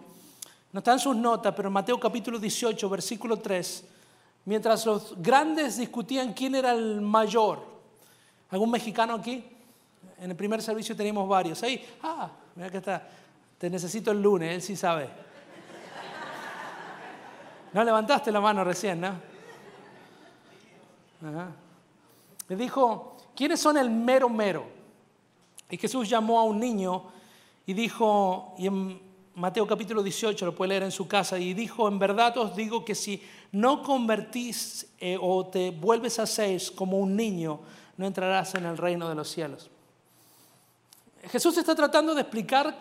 no 0.74 0.79
está 0.79 0.91
en 0.91 1.00
sus 1.00 1.15
notas, 1.15 1.53
pero 1.56 1.70
en 1.70 1.74
Mateo 1.74 1.98
capítulo 1.98 2.38
18, 2.38 2.89
versículo 2.89 3.38
3, 3.38 3.86
mientras 4.44 4.86
los 4.86 5.13
grandes 5.22 5.77
discutían 5.77 6.34
quién 6.34 6.53
era 6.53 6.74
el 6.74 7.00
mayor. 7.00 7.60
¿Algún 8.50 8.72
mexicano 8.72 9.13
aquí? 9.13 9.46
En 10.20 10.32
el 10.32 10.36
primer 10.36 10.62
servicio 10.62 10.96
teníamos 10.96 11.27
varios. 11.27 11.62
Ahí, 11.63 11.86
ah, 12.03 12.29
mira 12.56 12.70
que 12.70 12.77
está. 12.77 13.08
Te 13.58 13.70
necesito 13.70 14.12
el 14.12 14.22
lunes, 14.22 14.53
él 14.53 14.62
sí 14.62 14.75
sabe. 14.75 15.10
No 17.74 17.84
levantaste 17.84 18.32
la 18.32 18.41
mano 18.41 18.63
recién, 18.63 19.01
¿no? 19.01 19.29
Me 22.48 22.56
dijo, 22.56 23.18
¿quiénes 23.36 23.60
son 23.60 23.77
el 23.77 23.89
mero 23.89 24.29
mero? 24.29 24.65
Y 25.70 25.77
Jesús 25.77 26.10
llamó 26.10 26.39
a 26.39 26.44
un 26.44 26.60
niño 26.60 27.03
y 27.65 27.74
dijo, 27.74 28.56
y 28.58 28.68
en 28.68 29.00
Mateo 29.36 29.68
capítulo 29.68 30.01
18 30.01 30.46
lo 30.46 30.56
puede 30.56 30.70
leer 30.70 30.84
en 30.84 30.91
su 30.91 31.08
casa, 31.08 31.38
y 31.38 31.53
dijo, 31.53 31.88
en 31.88 32.00
verdad 32.00 32.38
os 32.38 32.56
digo 32.56 32.84
que 32.84 32.96
si 32.96 33.22
no 33.51 33.84
convertís 33.84 34.88
eh, 35.00 35.18
o 35.22 35.46
te 35.46 35.72
vuelves 35.72 36.18
a 36.20 36.25
ser 36.25 36.60
como 36.75 36.98
un 36.98 37.15
niño, 37.15 37.60
no 37.98 38.08
entrarás 38.08 38.56
en 38.56 38.65
el 38.65 38.77
reino 38.77 39.08
de 39.08 39.15
los 39.15 39.29
cielos. 39.29 39.70
Jesús 41.28 41.58
está 41.58 41.76
tratando 41.76 42.16
de 42.16 42.22
explicar 42.22 42.76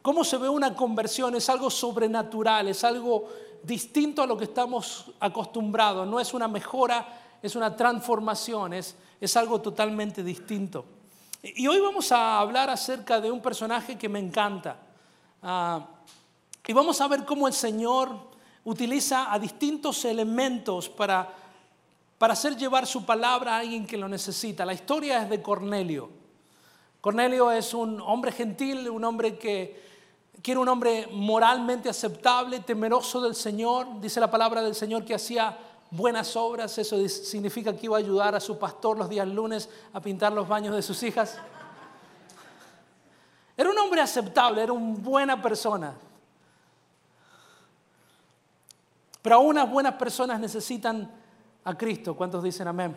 cómo 0.00 0.24
se 0.24 0.36
ve 0.38 0.48
una 0.48 0.74
conversión, 0.74 1.34
es 1.34 1.48
algo 1.48 1.70
sobrenatural, 1.70 2.68
es 2.68 2.82
algo 2.84 3.28
distinto 3.62 4.22
a 4.22 4.26
lo 4.26 4.36
que 4.36 4.44
estamos 4.44 5.12
acostumbrados, 5.20 6.06
no 6.06 6.18
es 6.18 6.34
una 6.34 6.48
mejora, 6.48 7.06
es 7.42 7.54
una 7.54 7.76
transformación, 7.76 8.72
es, 8.72 8.96
es 9.20 9.36
algo 9.36 9.60
totalmente 9.60 10.22
distinto. 10.22 10.84
Y 11.42 11.66
hoy 11.66 11.80
vamos 11.80 12.12
a 12.12 12.38
hablar 12.38 12.70
acerca 12.70 13.20
de 13.20 13.30
un 13.30 13.40
personaje 13.40 13.98
que 13.98 14.08
me 14.08 14.18
encanta. 14.18 14.76
Ah, 15.42 15.86
y 16.66 16.72
vamos 16.72 17.00
a 17.00 17.08
ver 17.08 17.24
cómo 17.24 17.48
el 17.48 17.52
Señor 17.52 18.10
utiliza 18.64 19.32
a 19.32 19.38
distintos 19.38 20.04
elementos 20.04 20.88
para, 20.88 21.28
para 22.18 22.34
hacer 22.34 22.56
llevar 22.56 22.86
su 22.86 23.04
palabra 23.04 23.56
a 23.56 23.58
alguien 23.58 23.86
que 23.86 23.96
lo 23.96 24.08
necesita. 24.08 24.64
La 24.64 24.72
historia 24.72 25.22
es 25.22 25.30
de 25.30 25.42
Cornelio. 25.42 26.21
Cornelio 27.02 27.50
es 27.50 27.74
un 27.74 28.00
hombre 28.00 28.30
gentil, 28.30 28.88
un 28.88 29.02
hombre 29.02 29.36
que 29.36 29.82
quiere 30.40 30.60
un 30.60 30.68
hombre 30.68 31.08
moralmente 31.10 31.88
aceptable, 31.88 32.60
temeroso 32.60 33.20
del 33.20 33.34
Señor. 33.34 34.00
Dice 34.00 34.20
la 34.20 34.30
palabra 34.30 34.62
del 34.62 34.76
Señor 34.76 35.04
que 35.04 35.12
hacía 35.12 35.58
buenas 35.90 36.36
obras, 36.36 36.78
eso 36.78 36.96
significa 37.08 37.76
que 37.76 37.86
iba 37.86 37.96
a 37.96 37.98
ayudar 37.98 38.36
a 38.36 38.40
su 38.40 38.56
pastor 38.56 38.96
los 38.96 39.08
días 39.08 39.26
lunes 39.26 39.68
a 39.92 40.00
pintar 40.00 40.32
los 40.32 40.46
baños 40.46 40.76
de 40.76 40.80
sus 40.80 41.02
hijas. 41.02 41.40
Era 43.56 43.68
un 43.68 43.78
hombre 43.78 44.00
aceptable, 44.00 44.62
era 44.62 44.72
una 44.72 44.96
buena 45.00 45.42
persona. 45.42 45.94
Pero 49.22 49.34
aún 49.34 49.56
las 49.56 49.68
buenas 49.68 49.94
personas 49.94 50.38
necesitan 50.38 51.10
a 51.64 51.76
Cristo. 51.76 52.14
¿Cuántos 52.14 52.44
dicen 52.44 52.68
amén? 52.68 52.96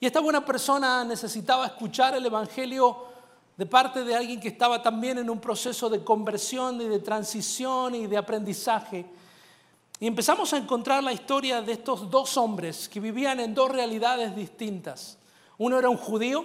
Y 0.00 0.06
esta 0.06 0.20
buena 0.20 0.44
persona 0.44 1.04
necesitaba 1.04 1.66
escuchar 1.66 2.14
el 2.14 2.24
Evangelio 2.24 3.08
de 3.56 3.66
parte 3.66 4.04
de 4.04 4.14
alguien 4.14 4.38
que 4.38 4.48
estaba 4.48 4.80
también 4.80 5.18
en 5.18 5.28
un 5.28 5.40
proceso 5.40 5.90
de 5.90 6.04
conversión 6.04 6.80
y 6.80 6.84
de 6.84 7.00
transición 7.00 7.96
y 7.96 8.06
de 8.06 8.16
aprendizaje. 8.16 9.04
Y 9.98 10.06
empezamos 10.06 10.52
a 10.52 10.58
encontrar 10.58 11.02
la 11.02 11.12
historia 11.12 11.60
de 11.60 11.72
estos 11.72 12.08
dos 12.08 12.36
hombres 12.36 12.88
que 12.88 13.00
vivían 13.00 13.40
en 13.40 13.52
dos 13.54 13.72
realidades 13.72 14.36
distintas. 14.36 15.18
Uno 15.58 15.76
era 15.76 15.88
un 15.88 15.96
judío, 15.96 16.44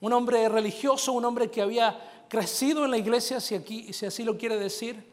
un 0.00 0.12
hombre 0.12 0.46
religioso, 0.50 1.12
un 1.12 1.24
hombre 1.24 1.50
que 1.50 1.62
había 1.62 2.26
crecido 2.28 2.84
en 2.84 2.90
la 2.90 2.98
iglesia, 2.98 3.40
si, 3.40 3.54
así 4.04 4.24
lo 4.24 4.36
quiere 4.36 4.58
decir, 4.58 5.10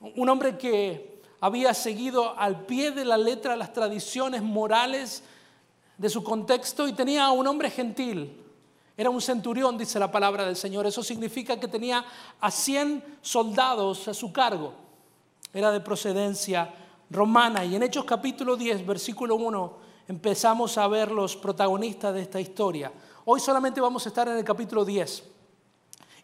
un 0.00 0.28
hombre 0.28 0.58
que 0.58 1.22
había 1.40 1.72
seguido 1.72 2.38
al 2.38 2.66
pie 2.66 2.90
de 2.90 3.06
la 3.06 3.16
letra 3.16 3.56
las 3.56 3.72
tradiciones 3.72 4.42
morales 4.42 5.22
de 5.96 6.10
su 6.10 6.22
contexto 6.22 6.88
y 6.88 6.92
tenía 6.92 7.30
un 7.30 7.46
hombre 7.46 7.70
gentil. 7.70 8.40
Era 8.96 9.10
un 9.10 9.20
centurión, 9.20 9.76
dice 9.76 9.98
la 9.98 10.10
palabra 10.10 10.44
del 10.46 10.56
Señor. 10.56 10.86
Eso 10.86 11.02
significa 11.02 11.58
que 11.58 11.68
tenía 11.68 12.04
a 12.40 12.50
100 12.50 13.18
soldados 13.22 14.06
a 14.08 14.14
su 14.14 14.32
cargo. 14.32 14.72
Era 15.52 15.70
de 15.72 15.80
procedencia 15.80 16.72
romana. 17.10 17.64
Y 17.64 17.74
en 17.74 17.82
Hechos 17.82 18.04
capítulo 18.04 18.56
10, 18.56 18.86
versículo 18.86 19.36
1, 19.36 19.76
empezamos 20.08 20.78
a 20.78 20.86
ver 20.86 21.10
los 21.10 21.36
protagonistas 21.36 22.14
de 22.14 22.22
esta 22.22 22.40
historia. 22.40 22.92
Hoy 23.24 23.40
solamente 23.40 23.80
vamos 23.80 24.04
a 24.06 24.08
estar 24.10 24.28
en 24.28 24.36
el 24.36 24.44
capítulo 24.44 24.84
10. 24.84 25.24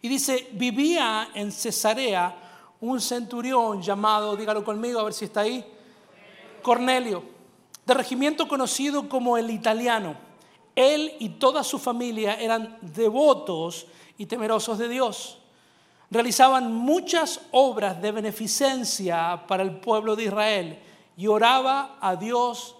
Y 0.03 0.07
dice, 0.07 0.49
vivía 0.53 1.29
en 1.33 1.51
Cesarea 1.51 2.35
un 2.79 2.99
centurión 2.99 3.81
llamado, 3.81 4.35
dígalo 4.35 4.63
conmigo 4.63 4.99
a 4.99 5.03
ver 5.03 5.13
si 5.13 5.25
está 5.25 5.41
ahí, 5.41 5.63
Cornelio, 6.61 7.23
de 7.85 7.93
regimiento 7.93 8.47
conocido 8.47 9.09
como 9.09 9.37
el 9.37 9.49
italiano. 9.49 10.15
Él 10.75 11.13
y 11.19 11.29
toda 11.29 11.63
su 11.63 11.79
familia 11.79 12.39
eran 12.39 12.77
devotos 12.81 13.87
y 14.17 14.25
temerosos 14.25 14.77
de 14.77 14.87
Dios. 14.87 15.37
Realizaban 16.09 16.73
muchas 16.73 17.41
obras 17.51 18.01
de 18.01 18.11
beneficencia 18.11 19.45
para 19.47 19.63
el 19.63 19.79
pueblo 19.79 20.15
de 20.15 20.25
Israel 20.25 20.79
y 21.17 21.27
oraba 21.27 21.97
a 22.01 22.15
Dios 22.15 22.75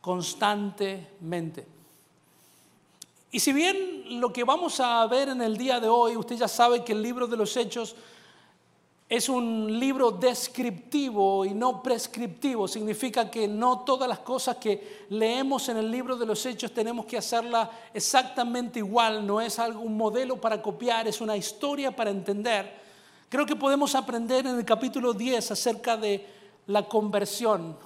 constantemente. 0.00 1.66
Y 3.30 3.40
si 3.40 3.52
bien 3.52 4.20
lo 4.20 4.32
que 4.32 4.44
vamos 4.44 4.78
a 4.78 5.04
ver 5.06 5.28
en 5.28 5.42
el 5.42 5.56
día 5.56 5.80
de 5.80 5.88
hoy, 5.88 6.16
usted 6.16 6.36
ya 6.36 6.46
sabe 6.46 6.84
que 6.84 6.92
el 6.92 7.02
libro 7.02 7.26
de 7.26 7.36
los 7.36 7.56
Hechos 7.56 7.96
es 9.08 9.28
un 9.28 9.78
libro 9.78 10.10
descriptivo 10.12 11.44
y 11.44 11.52
no 11.52 11.82
prescriptivo. 11.82 12.66
Significa 12.66 13.30
que 13.30 13.46
no 13.46 13.80
todas 13.80 14.08
las 14.08 14.20
cosas 14.20 14.56
que 14.56 15.04
leemos 15.10 15.68
en 15.68 15.76
el 15.76 15.90
libro 15.90 16.16
de 16.16 16.24
los 16.24 16.44
hechos 16.46 16.72
tenemos 16.72 17.04
que 17.04 17.18
hacerla 17.18 17.70
exactamente 17.92 18.78
igual. 18.78 19.26
No 19.26 19.40
es 19.40 19.58
algún 19.58 19.96
modelo 19.96 20.40
para 20.40 20.62
copiar, 20.62 21.06
es 21.06 21.20
una 21.20 21.36
historia 21.36 21.94
para 21.94 22.10
entender. 22.10 22.82
Creo 23.28 23.44
que 23.44 23.56
podemos 23.56 23.94
aprender 23.94 24.46
en 24.46 24.56
el 24.56 24.64
capítulo 24.64 25.12
10 25.12 25.50
acerca 25.50 25.96
de 25.96 26.26
la 26.66 26.88
conversión, 26.88 27.76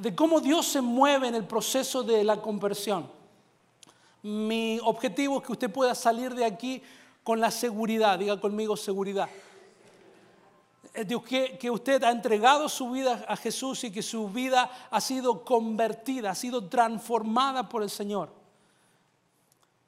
de 0.00 0.14
cómo 0.14 0.40
Dios 0.40 0.66
se 0.66 0.80
mueve 0.80 1.28
en 1.28 1.34
el 1.34 1.44
proceso 1.44 2.02
de 2.02 2.24
la 2.24 2.40
conversión. 2.40 3.10
Mi 4.22 4.78
objetivo 4.82 5.38
es 5.38 5.46
que 5.46 5.52
usted 5.52 5.70
pueda 5.70 5.94
salir 5.94 6.34
de 6.34 6.46
aquí 6.46 6.82
con 7.22 7.40
la 7.40 7.50
seguridad, 7.50 8.18
diga 8.18 8.40
conmigo 8.40 8.76
seguridad 8.76 9.28
que, 10.92 11.58
que 11.58 11.70
usted 11.70 12.02
ha 12.04 12.10
entregado 12.10 12.68
su 12.68 12.90
vida 12.90 13.24
a 13.26 13.36
Jesús 13.36 13.82
y 13.84 13.90
que 13.90 14.02
su 14.02 14.28
vida 14.28 14.70
ha 14.90 15.00
sido 15.00 15.44
convertida, 15.44 16.30
ha 16.30 16.34
sido 16.34 16.68
transformada 16.68 17.68
por 17.68 17.82
el 17.82 17.90
Señor. 17.90 18.30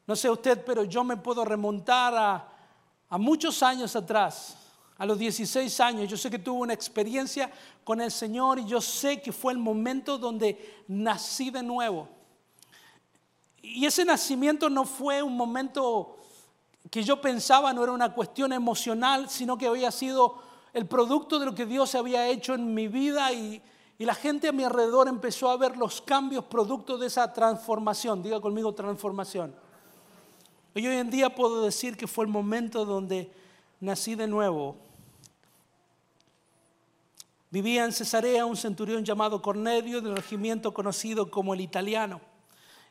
No 0.06 0.16
sé 0.16 0.30
usted, 0.30 0.64
pero 0.64 0.84
yo 0.84 1.04
me 1.04 1.16
puedo 1.16 1.44
remontar 1.44 2.14
a, 2.14 2.48
a 3.08 3.18
muchos 3.18 3.62
años 3.62 3.94
atrás, 3.96 4.56
a 4.98 5.06
los 5.06 5.18
16 5.18 5.80
años. 5.80 6.08
Yo 6.08 6.16
sé 6.16 6.30
que 6.30 6.38
tuve 6.38 6.60
una 6.60 6.74
experiencia 6.74 7.50
con 7.82 8.00
el 8.00 8.10
Señor 8.10 8.58
y 8.58 8.66
yo 8.66 8.80
sé 8.80 9.20
que 9.20 9.32
fue 9.32 9.52
el 9.52 9.58
momento 9.58 10.18
donde 10.18 10.84
nací 10.88 11.50
de 11.50 11.62
nuevo. 11.62 12.08
Y 13.62 13.86
ese 13.86 14.04
nacimiento 14.04 14.68
no 14.68 14.84
fue 14.84 15.22
un 15.22 15.36
momento 15.36 16.18
que 16.90 17.02
yo 17.02 17.20
pensaba, 17.20 17.72
no 17.72 17.82
era 17.82 17.92
una 17.92 18.12
cuestión 18.12 18.52
emocional, 18.52 19.30
sino 19.30 19.56
que 19.56 19.66
había 19.66 19.90
sido 19.90 20.42
el 20.74 20.86
producto 20.86 21.38
de 21.38 21.46
lo 21.46 21.54
que 21.54 21.66
Dios 21.66 21.94
había 21.94 22.28
hecho 22.28 22.52
en 22.52 22.74
mi 22.74 22.88
vida 22.88 23.32
y, 23.32 23.62
la 23.98 24.14
gente 24.14 24.48
a 24.48 24.52
mi 24.52 24.64
alrededor 24.64 25.08
empezó 25.08 25.48
a 25.48 25.56
ver 25.56 25.78
los 25.78 26.02
cambios 26.02 26.44
producto 26.44 26.98
de 26.98 27.06
esa 27.06 27.32
transformación. 27.32 28.22
Diga 28.22 28.38
conmigo 28.38 28.74
transformación. 28.74 29.54
Y 30.74 30.86
hoy 30.86 30.96
en 30.96 31.08
día 31.08 31.34
puedo 31.34 31.62
decir 31.64 31.96
que 31.96 32.06
fue 32.06 32.26
el 32.26 32.30
momento 32.30 32.84
donde 32.84 33.32
nací 33.80 34.14
de 34.14 34.26
nuevo. 34.26 34.76
Vivía 37.50 37.86
en 37.86 37.92
Cesarea 37.92 38.44
un 38.44 38.56
centurión 38.56 39.04
llamado 39.04 39.40
Cornelio 39.40 40.02
del 40.02 40.16
regimiento 40.16 40.74
conocido 40.74 41.30
como 41.30 41.54
el 41.54 41.62
italiano. 41.62 42.20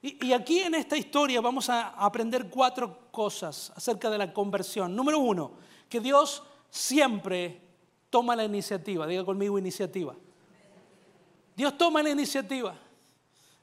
Y, 0.02 0.26
y, 0.26 0.34
aquí 0.34 0.62
en 0.62 0.74
esta 0.74 0.98
historia 0.98 1.42
vamos 1.42 1.70
a 1.70 1.90
aprender 1.90 2.50
cuatro 2.50 3.12
cosas 3.12 3.72
acerca 3.76 4.10
de 4.10 4.18
la 4.18 4.34
conversión. 4.34 4.96
Número 4.96 5.20
uno, 5.20 5.52
que 5.90 6.00
Dios 6.00 6.42
siempre 6.72 7.62
toma 8.14 8.36
la 8.36 8.44
iniciativa. 8.44 9.08
Diga 9.08 9.26
conmigo 9.26 9.58
iniciativa. 9.58 10.14
Dios 11.56 11.76
toma 11.80 12.04
la 12.04 12.12
iniciativa. 12.12 12.76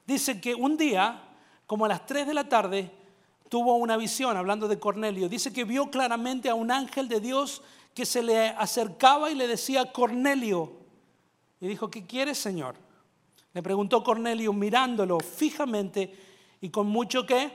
Dice 0.05 0.41
que 0.41 0.53
un 0.53 0.75
día, 0.75 1.23
como 1.65 1.85
a 1.85 1.87
las 1.87 2.05
3 2.05 2.27
de 2.27 2.33
la 2.33 2.49
tarde, 2.49 2.91
tuvo 3.47 3.77
una 3.77 3.95
visión, 3.95 4.35
hablando 4.35 4.67
de 4.67 4.77
Cornelio. 4.77 5.29
Dice 5.29 5.53
que 5.53 5.63
vio 5.63 5.89
claramente 5.89 6.49
a 6.49 6.55
un 6.55 6.69
ángel 6.69 7.07
de 7.07 7.21
Dios 7.21 7.61
que 7.93 8.05
se 8.05 8.21
le 8.21 8.49
acercaba 8.49 9.31
y 9.31 9.35
le 9.35 9.47
decía, 9.47 9.93
Cornelio. 9.93 10.73
Y 11.61 11.67
dijo, 11.69 11.89
¿qué 11.89 12.05
quieres, 12.05 12.37
Señor? 12.37 12.75
Le 13.53 13.63
preguntó 13.63 14.03
Cornelio 14.03 14.51
mirándolo 14.51 15.21
fijamente 15.21 16.13
y 16.59 16.67
con 16.71 16.87
mucho 16.87 17.25
qué? 17.25 17.53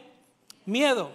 Miedo. 0.64 1.10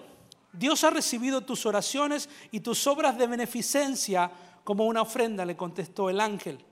Dios 0.54 0.84
ha 0.84 0.92
recibido 0.92 1.42
tus 1.42 1.66
oraciones 1.66 2.30
y 2.52 2.60
tus 2.60 2.86
obras 2.86 3.18
de 3.18 3.26
beneficencia 3.26 4.30
como 4.64 4.86
una 4.86 5.02
ofrenda, 5.02 5.46
le 5.46 5.56
contestó 5.56 6.10
el 6.10 6.20
ángel. 6.20 6.64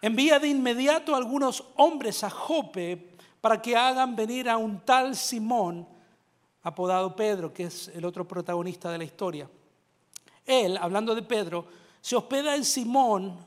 Envía 0.00 0.38
de 0.38 0.48
inmediato 0.48 1.14
a 1.14 1.18
algunos 1.18 1.64
hombres 1.76 2.24
a 2.24 2.30
Jope 2.30 3.16
para 3.40 3.60
que 3.60 3.76
hagan 3.76 4.16
venir 4.16 4.48
a 4.48 4.56
un 4.56 4.80
tal 4.80 5.16
Simón, 5.16 5.86
apodado 6.62 7.14
Pedro, 7.14 7.52
que 7.52 7.64
es 7.64 7.88
el 7.88 8.04
otro 8.04 8.26
protagonista 8.26 8.90
de 8.90 8.98
la 8.98 9.04
historia. 9.04 9.48
Él, 10.44 10.76
hablando 10.76 11.14
de 11.14 11.22
Pedro, 11.22 11.66
se 12.00 12.16
hospeda 12.16 12.56
en 12.56 12.64
Simón, 12.64 13.38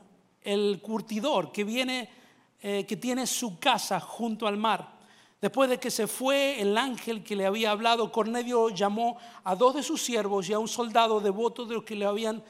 el 0.42 0.80
curtidor, 0.80 1.52
que 1.52 1.64
viene, 1.64 2.08
eh, 2.62 2.86
que 2.86 2.96
tiene 2.96 3.26
su 3.26 3.58
casa 3.58 4.00
junto 4.00 4.46
al 4.46 4.56
mar. 4.56 4.96
Después 5.40 5.68
de 5.68 5.78
que 5.78 5.90
se 5.90 6.06
fue 6.06 6.60
el 6.60 6.78
ángel 6.78 7.22
que 7.22 7.36
le 7.36 7.44
había 7.44 7.70
hablado, 7.70 8.10
Cornelio 8.10 8.70
llamó 8.70 9.18
a 9.44 9.54
dos 9.54 9.74
de 9.74 9.82
sus 9.82 10.02
siervos 10.02 10.48
y 10.48 10.54
a 10.54 10.58
un 10.58 10.68
soldado 10.68 11.20
devoto 11.20 11.66
de 11.66 11.74
los 11.74 11.84
que 11.84 11.94
le 11.94 12.06
habían 12.06 12.42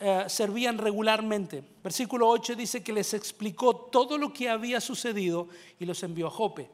eh, 0.00 0.24
servían 0.28 0.78
regularmente. 0.78 1.62
Versículo 1.82 2.28
8 2.28 2.56
dice 2.56 2.82
que 2.82 2.92
les 2.92 3.14
explicó 3.14 3.76
todo 3.76 4.18
lo 4.18 4.32
que 4.32 4.48
había 4.48 4.80
sucedido 4.80 5.48
y 5.78 5.84
los 5.84 6.02
envió 6.02 6.26
a 6.26 6.30
Jope. 6.30 6.70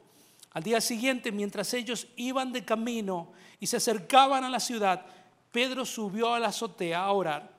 Al 0.53 0.63
día 0.63 0.81
siguiente, 0.81 1.31
mientras 1.31 1.73
ellos 1.73 2.07
iban 2.17 2.51
de 2.51 2.65
camino 2.65 3.31
y 3.59 3.67
se 3.67 3.77
acercaban 3.77 4.43
a 4.43 4.49
la 4.49 4.59
ciudad, 4.59 5.05
Pedro 5.51 5.85
subió 5.85 6.33
a 6.33 6.39
la 6.39 6.47
azotea 6.47 7.03
a 7.03 7.11
orar. 7.11 7.51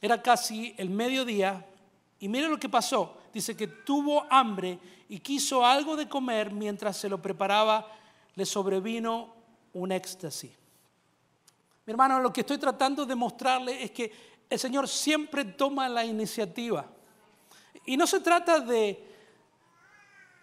Era 0.00 0.22
casi 0.22 0.74
el 0.78 0.90
mediodía 0.90 1.66
y 2.18 2.28
mire 2.28 2.48
lo 2.48 2.58
que 2.58 2.68
pasó. 2.68 3.18
Dice 3.32 3.56
que 3.56 3.66
tuvo 3.66 4.26
hambre 4.30 4.78
y 5.08 5.20
quiso 5.20 5.64
algo 5.64 5.96
de 5.96 6.08
comer 6.08 6.52
mientras 6.52 6.96
se 6.96 7.08
lo 7.08 7.20
preparaba, 7.20 7.86
le 8.34 8.46
sobrevino 8.46 9.34
un 9.72 9.92
éxtasis. 9.92 10.50
Mi 11.86 11.92
hermano, 11.92 12.20
lo 12.20 12.32
que 12.32 12.42
estoy 12.42 12.58
tratando 12.58 13.06
de 13.06 13.14
mostrarle 13.14 13.82
es 13.82 13.90
que 13.90 14.29
el 14.50 14.58
Señor 14.58 14.88
siempre 14.88 15.44
toma 15.44 15.88
la 15.88 16.04
iniciativa. 16.04 16.84
Y 17.86 17.96
no 17.96 18.06
se 18.06 18.20
trata 18.20 18.58
de 18.60 19.06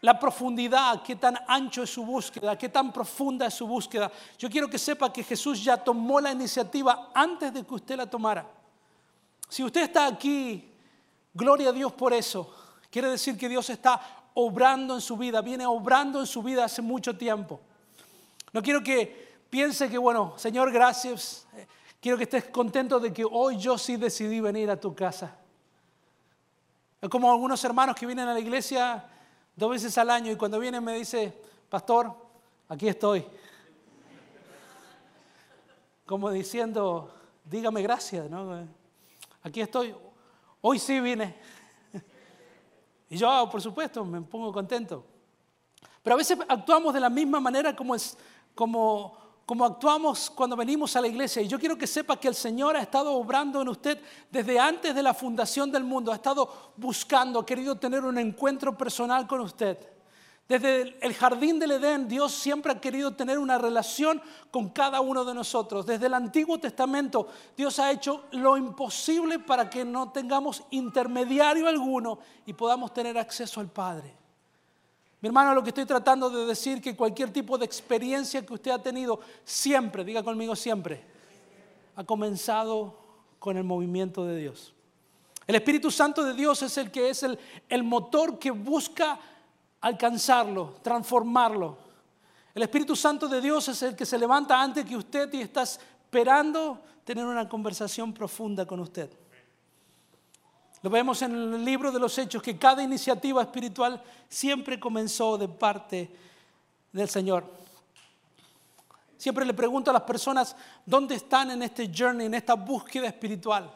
la 0.01 0.17
profundidad, 0.17 1.03
qué 1.03 1.17
tan 1.17 1.37
ancho 1.47 1.83
es 1.83 1.89
su 1.89 2.05
búsqueda, 2.05 2.57
qué 2.57 2.69
tan 2.69 2.93
profunda 2.93 3.47
es 3.47 3.53
su 3.53 3.67
búsqueda. 3.67 4.11
Yo 4.37 4.49
quiero 4.49 4.69
que 4.69 4.79
sepa 4.79 5.11
que 5.11 5.23
Jesús 5.23 5.63
ya 5.63 5.75
tomó 5.75 6.21
la 6.21 6.31
iniciativa 6.31 7.11
antes 7.13 7.53
de 7.53 7.63
que 7.63 7.73
usted 7.73 7.97
la 7.97 8.09
tomara. 8.09 8.47
Si 9.49 9.63
usted 9.63 9.81
está 9.81 10.07
aquí, 10.07 10.71
gloria 11.33 11.69
a 11.69 11.73
Dios 11.73 11.91
por 11.93 12.13
eso. 12.13 12.53
Quiere 12.89 13.09
decir 13.09 13.37
que 13.37 13.49
Dios 13.49 13.69
está 13.69 14.29
obrando 14.35 14.95
en 14.95 15.01
su 15.01 15.17
vida, 15.17 15.41
viene 15.41 15.65
obrando 15.65 16.19
en 16.21 16.27
su 16.27 16.41
vida 16.41 16.63
hace 16.63 16.81
mucho 16.81 17.17
tiempo. 17.17 17.59
No 18.53 18.61
quiero 18.61 18.81
que 18.81 19.35
piense 19.49 19.89
que, 19.89 19.97
bueno, 19.97 20.33
Señor, 20.37 20.71
gracias. 20.71 21.45
Quiero 21.99 22.17
que 22.17 22.23
estés 22.23 22.45
contento 22.45 22.99
de 22.99 23.11
que 23.11 23.25
hoy 23.25 23.57
yo 23.57 23.77
sí 23.77 23.97
decidí 23.97 24.39
venir 24.39 24.69
a 24.69 24.79
tu 24.79 24.93
casa. 24.93 25.35
Es 27.01 27.09
como 27.09 27.31
algunos 27.31 27.63
hermanos 27.63 27.95
que 27.95 28.05
vienen 28.05 28.27
a 28.27 28.33
la 28.33 28.39
iglesia 28.39 29.05
dos 29.55 29.71
veces 29.71 29.97
al 29.97 30.09
año 30.09 30.31
y 30.31 30.35
cuando 30.35 30.59
vienen 30.59 30.83
me 30.83 30.93
dice, 30.93 31.33
pastor, 31.69 32.13
aquí 32.69 32.87
estoy. 32.87 33.25
Como 36.05 36.31
diciendo, 36.31 37.13
dígame 37.43 37.81
gracias, 37.81 38.29
¿no? 38.29 38.67
Aquí 39.43 39.61
estoy. 39.61 39.95
Hoy 40.61 40.79
sí 40.79 40.99
vine. 40.99 41.35
Y 43.09 43.17
yo, 43.17 43.49
por 43.49 43.61
supuesto, 43.61 44.03
me 44.03 44.21
pongo 44.21 44.51
contento. 44.51 45.05
Pero 46.03 46.13
a 46.13 46.17
veces 46.17 46.37
actuamos 46.47 46.93
de 46.93 46.99
la 46.99 47.09
misma 47.09 47.39
manera 47.39 47.75
como, 47.75 47.95
es, 47.95 48.17
como, 48.53 49.17
como 49.47 49.63
actuamos 49.63 50.29
cuando 50.29 50.57
venimos 50.57 50.93
a 50.97 51.01
la 51.01 51.07
iglesia. 51.07 51.41
Y 51.41 51.47
yo 51.47 51.57
quiero 51.57 51.77
que 51.77 51.87
sepa 51.87 52.19
que 52.19 52.27
el 52.27 52.35
Señor 52.35 52.75
ha 52.75 52.81
estado 52.81 53.13
obrando 53.13 53.61
en 53.61 53.69
usted 53.69 53.97
desde 54.29 54.59
antes 54.59 54.93
de 54.93 55.01
la 55.01 55.13
fundación 55.13 55.71
del 55.71 55.85
mundo. 55.85 56.11
Ha 56.11 56.15
estado 56.15 56.73
buscando, 56.75 57.39
ha 57.39 57.45
querido 57.45 57.77
tener 57.77 58.03
un 58.03 58.17
encuentro 58.17 58.77
personal 58.77 59.25
con 59.25 59.39
usted. 59.39 59.77
Desde 60.49 60.97
el 60.99 61.13
jardín 61.13 61.59
del 61.59 61.71
Edén, 61.71 62.09
Dios 62.09 62.33
siempre 62.33 62.73
ha 62.73 62.81
querido 62.81 63.15
tener 63.15 63.39
una 63.39 63.57
relación 63.57 64.21
con 64.51 64.67
cada 64.67 64.99
uno 64.99 65.23
de 65.23 65.33
nosotros. 65.33 65.85
Desde 65.85 66.07
el 66.07 66.13
Antiguo 66.13 66.57
Testamento, 66.57 67.29
Dios 67.55 67.79
ha 67.79 67.89
hecho 67.89 68.25
lo 68.31 68.57
imposible 68.57 69.39
para 69.39 69.69
que 69.69 69.85
no 69.85 70.11
tengamos 70.11 70.61
intermediario 70.71 71.69
alguno 71.69 72.19
y 72.45 72.51
podamos 72.51 72.93
tener 72.93 73.17
acceso 73.17 73.61
al 73.61 73.69
Padre. 73.69 74.26
Mi 75.19 75.27
hermano, 75.27 75.53
lo 75.53 75.63
que 75.63 75.69
estoy 75.69 75.85
tratando 75.85 76.29
de 76.29 76.45
decir 76.45 76.81
que 76.81 76.95
cualquier 76.95 77.33
tipo 77.33 77.57
de 77.57 77.65
experiencia 77.65 78.45
que 78.45 78.53
usted 78.53 78.71
ha 78.71 78.81
tenido, 78.81 79.19
siempre, 79.43 80.03
diga 80.03 80.21
conmigo 80.21 80.55
siempre, 80.55 81.03
ha 81.95 82.03
comenzado 82.03 82.95
con 83.39 83.57
el 83.57 83.63
movimiento 83.63 84.25
de 84.25 84.37
Dios. 84.37 84.73
El 85.47 85.55
Espíritu 85.55 85.89
Santo 85.89 86.23
de 86.23 86.33
Dios 86.33 86.61
es 86.61 86.77
el 86.77 86.91
que 86.91 87.09
es 87.09 87.23
el, 87.23 87.39
el 87.67 87.83
motor 87.83 88.37
que 88.37 88.51
busca 88.51 89.19
alcanzarlo, 89.81 90.75
transformarlo. 90.83 91.77
El 92.53 92.63
Espíritu 92.63 92.95
Santo 92.95 93.27
de 93.27 93.41
Dios 93.41 93.67
es 93.69 93.81
el 93.81 93.95
que 93.95 94.05
se 94.05 94.19
levanta 94.19 94.61
antes 94.61 94.85
que 94.85 94.97
usted 94.97 95.33
y 95.33 95.41
está 95.41 95.63
esperando 95.63 96.79
tener 97.03 97.25
una 97.25 97.47
conversación 97.47 98.13
profunda 98.13 98.65
con 98.65 98.79
usted. 98.81 99.09
Vemos 100.89 101.21
en 101.21 101.31
el 101.31 101.65
libro 101.65 101.91
de 101.91 101.99
los 101.99 102.17
Hechos, 102.17 102.41
que 102.41 102.57
cada 102.57 102.83
iniciativa 102.83 103.41
espiritual 103.41 104.01
siempre 104.29 104.79
comenzó 104.79 105.37
de 105.37 105.47
parte 105.47 106.09
del 106.91 107.09
Señor. 107.09 107.45
Siempre 109.17 109.45
le 109.45 109.53
pregunto 109.53 109.89
a 109.89 109.93
las 109.93 110.03
personas 110.03 110.55
dónde 110.85 111.15
están 111.15 111.51
en 111.51 111.63
este 111.63 111.91
journey, 111.93 112.27
en 112.27 112.35
esta 112.35 112.53
búsqueda 112.53 113.07
espiritual. 113.07 113.71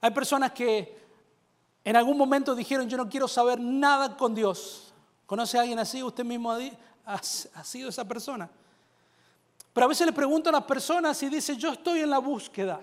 Hay 0.00 0.10
personas 0.10 0.52
que 0.52 1.06
en 1.84 1.94
algún 1.94 2.18
momento 2.18 2.54
dijeron, 2.54 2.88
yo 2.88 2.96
no 2.96 3.08
quiero 3.08 3.28
saber 3.28 3.60
nada 3.60 4.16
con 4.16 4.34
Dios. 4.34 4.92
¿Conoce 5.24 5.56
a 5.56 5.60
alguien 5.60 5.78
así? 5.78 6.02
Usted 6.02 6.24
mismo 6.24 6.52
ha, 7.04 7.22
sido 7.22 7.88
esa 7.88 8.06
persona. 8.06 8.50
Pero 9.72 9.84
a 9.84 9.88
veces 9.88 10.04
le 10.04 10.12
pregunto 10.12 10.48
a 10.48 10.52
las 10.52 10.64
personas 10.64 11.22
y 11.22 11.28
dice, 11.28 11.56
yo 11.56 11.72
estoy 11.72 12.00
en 12.00 12.10
la 12.10 12.18
búsqueda. 12.18 12.80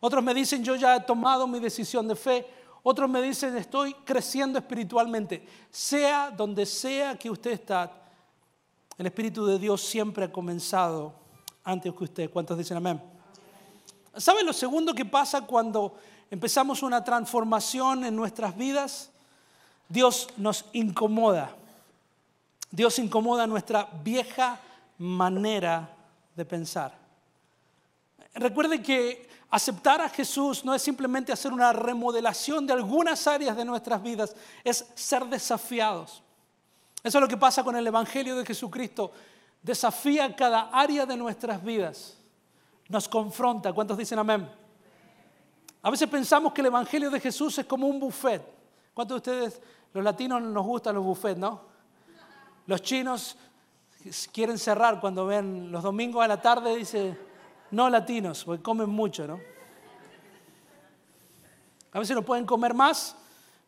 Otros 0.00 0.22
me 0.22 0.34
dicen, 0.34 0.62
yo 0.62 0.76
ya 0.76 0.96
he 0.96 1.00
tomado 1.00 1.46
mi 1.46 1.58
decisión 1.58 2.06
de 2.06 2.16
fe. 2.16 2.46
Otros 2.86 3.08
me 3.08 3.22
dicen, 3.22 3.56
estoy 3.56 3.94
creciendo 4.04 4.58
espiritualmente. 4.58 5.42
Sea 5.70 6.30
donde 6.30 6.66
sea 6.66 7.16
que 7.16 7.30
usted 7.30 7.52
está, 7.52 7.90
el 8.98 9.06
Espíritu 9.06 9.46
de 9.46 9.58
Dios 9.58 9.80
siempre 9.80 10.26
ha 10.26 10.30
comenzado 10.30 11.14
antes 11.64 11.94
que 11.94 12.04
usted. 12.04 12.30
¿Cuántos 12.30 12.58
dicen 12.58 12.76
amén? 12.76 13.00
¿Sabe 14.18 14.44
lo 14.44 14.52
segundo 14.52 14.94
que 14.94 15.06
pasa 15.06 15.46
cuando 15.46 15.96
empezamos 16.30 16.82
una 16.82 17.02
transformación 17.02 18.04
en 18.04 18.14
nuestras 18.14 18.54
vidas? 18.54 19.10
Dios 19.88 20.28
nos 20.36 20.66
incomoda. 20.74 21.56
Dios 22.70 22.98
incomoda 22.98 23.46
nuestra 23.46 23.88
vieja 24.04 24.60
manera 24.98 25.88
de 26.36 26.44
pensar. 26.44 26.92
Recuerde 28.34 28.82
que 28.82 29.26
aceptar 29.54 30.00
a 30.00 30.08
Jesús 30.08 30.64
no 30.64 30.74
es 30.74 30.82
simplemente 30.82 31.32
hacer 31.32 31.52
una 31.52 31.72
remodelación 31.72 32.66
de 32.66 32.72
algunas 32.72 33.24
áreas 33.28 33.56
de 33.56 33.64
nuestras 33.64 34.02
vidas, 34.02 34.34
es 34.64 34.84
ser 34.96 35.24
desafiados. 35.26 36.24
Eso 37.04 37.18
es 37.18 37.22
lo 37.22 37.28
que 37.28 37.36
pasa 37.36 37.62
con 37.62 37.76
el 37.76 37.86
Evangelio 37.86 38.34
de 38.34 38.44
Jesucristo. 38.44 39.12
Desafía 39.62 40.34
cada 40.34 40.70
área 40.72 41.06
de 41.06 41.16
nuestras 41.16 41.62
vidas. 41.62 42.18
Nos 42.88 43.08
confronta. 43.08 43.72
¿Cuántos 43.72 43.96
dicen 43.96 44.18
amén? 44.18 44.50
A 45.82 45.90
veces 45.90 46.08
pensamos 46.08 46.52
que 46.52 46.60
el 46.60 46.66
Evangelio 46.66 47.08
de 47.08 47.20
Jesús 47.20 47.56
es 47.56 47.66
como 47.66 47.86
un 47.86 48.00
buffet. 48.00 48.42
¿Cuántos 48.92 49.22
de 49.22 49.30
ustedes, 49.30 49.62
los 49.92 50.02
latinos, 50.02 50.42
nos 50.42 50.66
gustan 50.66 50.96
los 50.96 51.04
buffets, 51.04 51.38
no? 51.38 51.60
Los 52.66 52.82
chinos 52.82 53.36
quieren 54.32 54.58
cerrar 54.58 55.00
cuando 55.00 55.26
ven 55.26 55.70
los 55.70 55.84
domingos 55.84 56.24
a 56.24 56.28
la 56.28 56.42
tarde, 56.42 56.74
dice, 56.74 57.16
no 57.74 57.90
latinos, 57.90 58.44
porque 58.44 58.62
comen 58.62 58.88
mucho, 58.88 59.26
¿no? 59.26 59.40
A 61.92 61.98
veces 61.98 62.16
no 62.16 62.22
pueden 62.22 62.44
comer 62.44 62.74
más, 62.74 63.16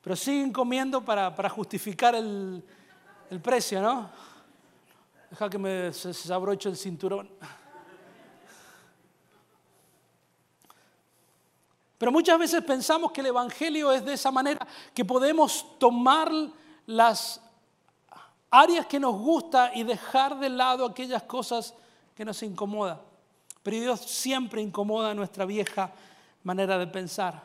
pero 0.02 0.16
siguen 0.16 0.52
comiendo 0.52 1.04
para, 1.04 1.48
justificar 1.48 2.14
el, 2.14 2.62
precio, 3.42 3.80
¿no? 3.82 4.10
Deja 5.30 5.50
que 5.50 5.58
me 5.58 5.92
se, 5.92 6.14
se 6.14 6.32
abroche 6.32 6.68
el 6.68 6.76
cinturón. 6.76 7.28
Pero 11.98 12.12
muchas 12.12 12.38
veces 12.38 12.62
pensamos 12.62 13.10
que 13.10 13.20
el 13.20 13.28
Evangelio 13.28 13.90
es 13.90 14.04
de 14.04 14.12
esa 14.12 14.30
manera, 14.30 14.66
que 14.92 15.04
podemos 15.04 15.78
tomar 15.78 16.30
las 16.86 17.40
áreas 18.50 18.86
que 18.86 19.00
nos 19.00 19.16
gusta 19.16 19.72
y 19.74 19.82
dejar 19.82 20.38
de 20.38 20.48
lado 20.50 20.84
aquellas 20.84 21.22
cosas 21.22 21.74
que 22.14 22.24
nos 22.24 22.42
incomodan. 22.42 23.05
Pero 23.66 23.80
Dios 23.80 24.00
siempre 24.02 24.62
incomoda 24.62 25.12
nuestra 25.12 25.44
vieja 25.44 25.90
manera 26.44 26.78
de 26.78 26.86
pensar. 26.86 27.42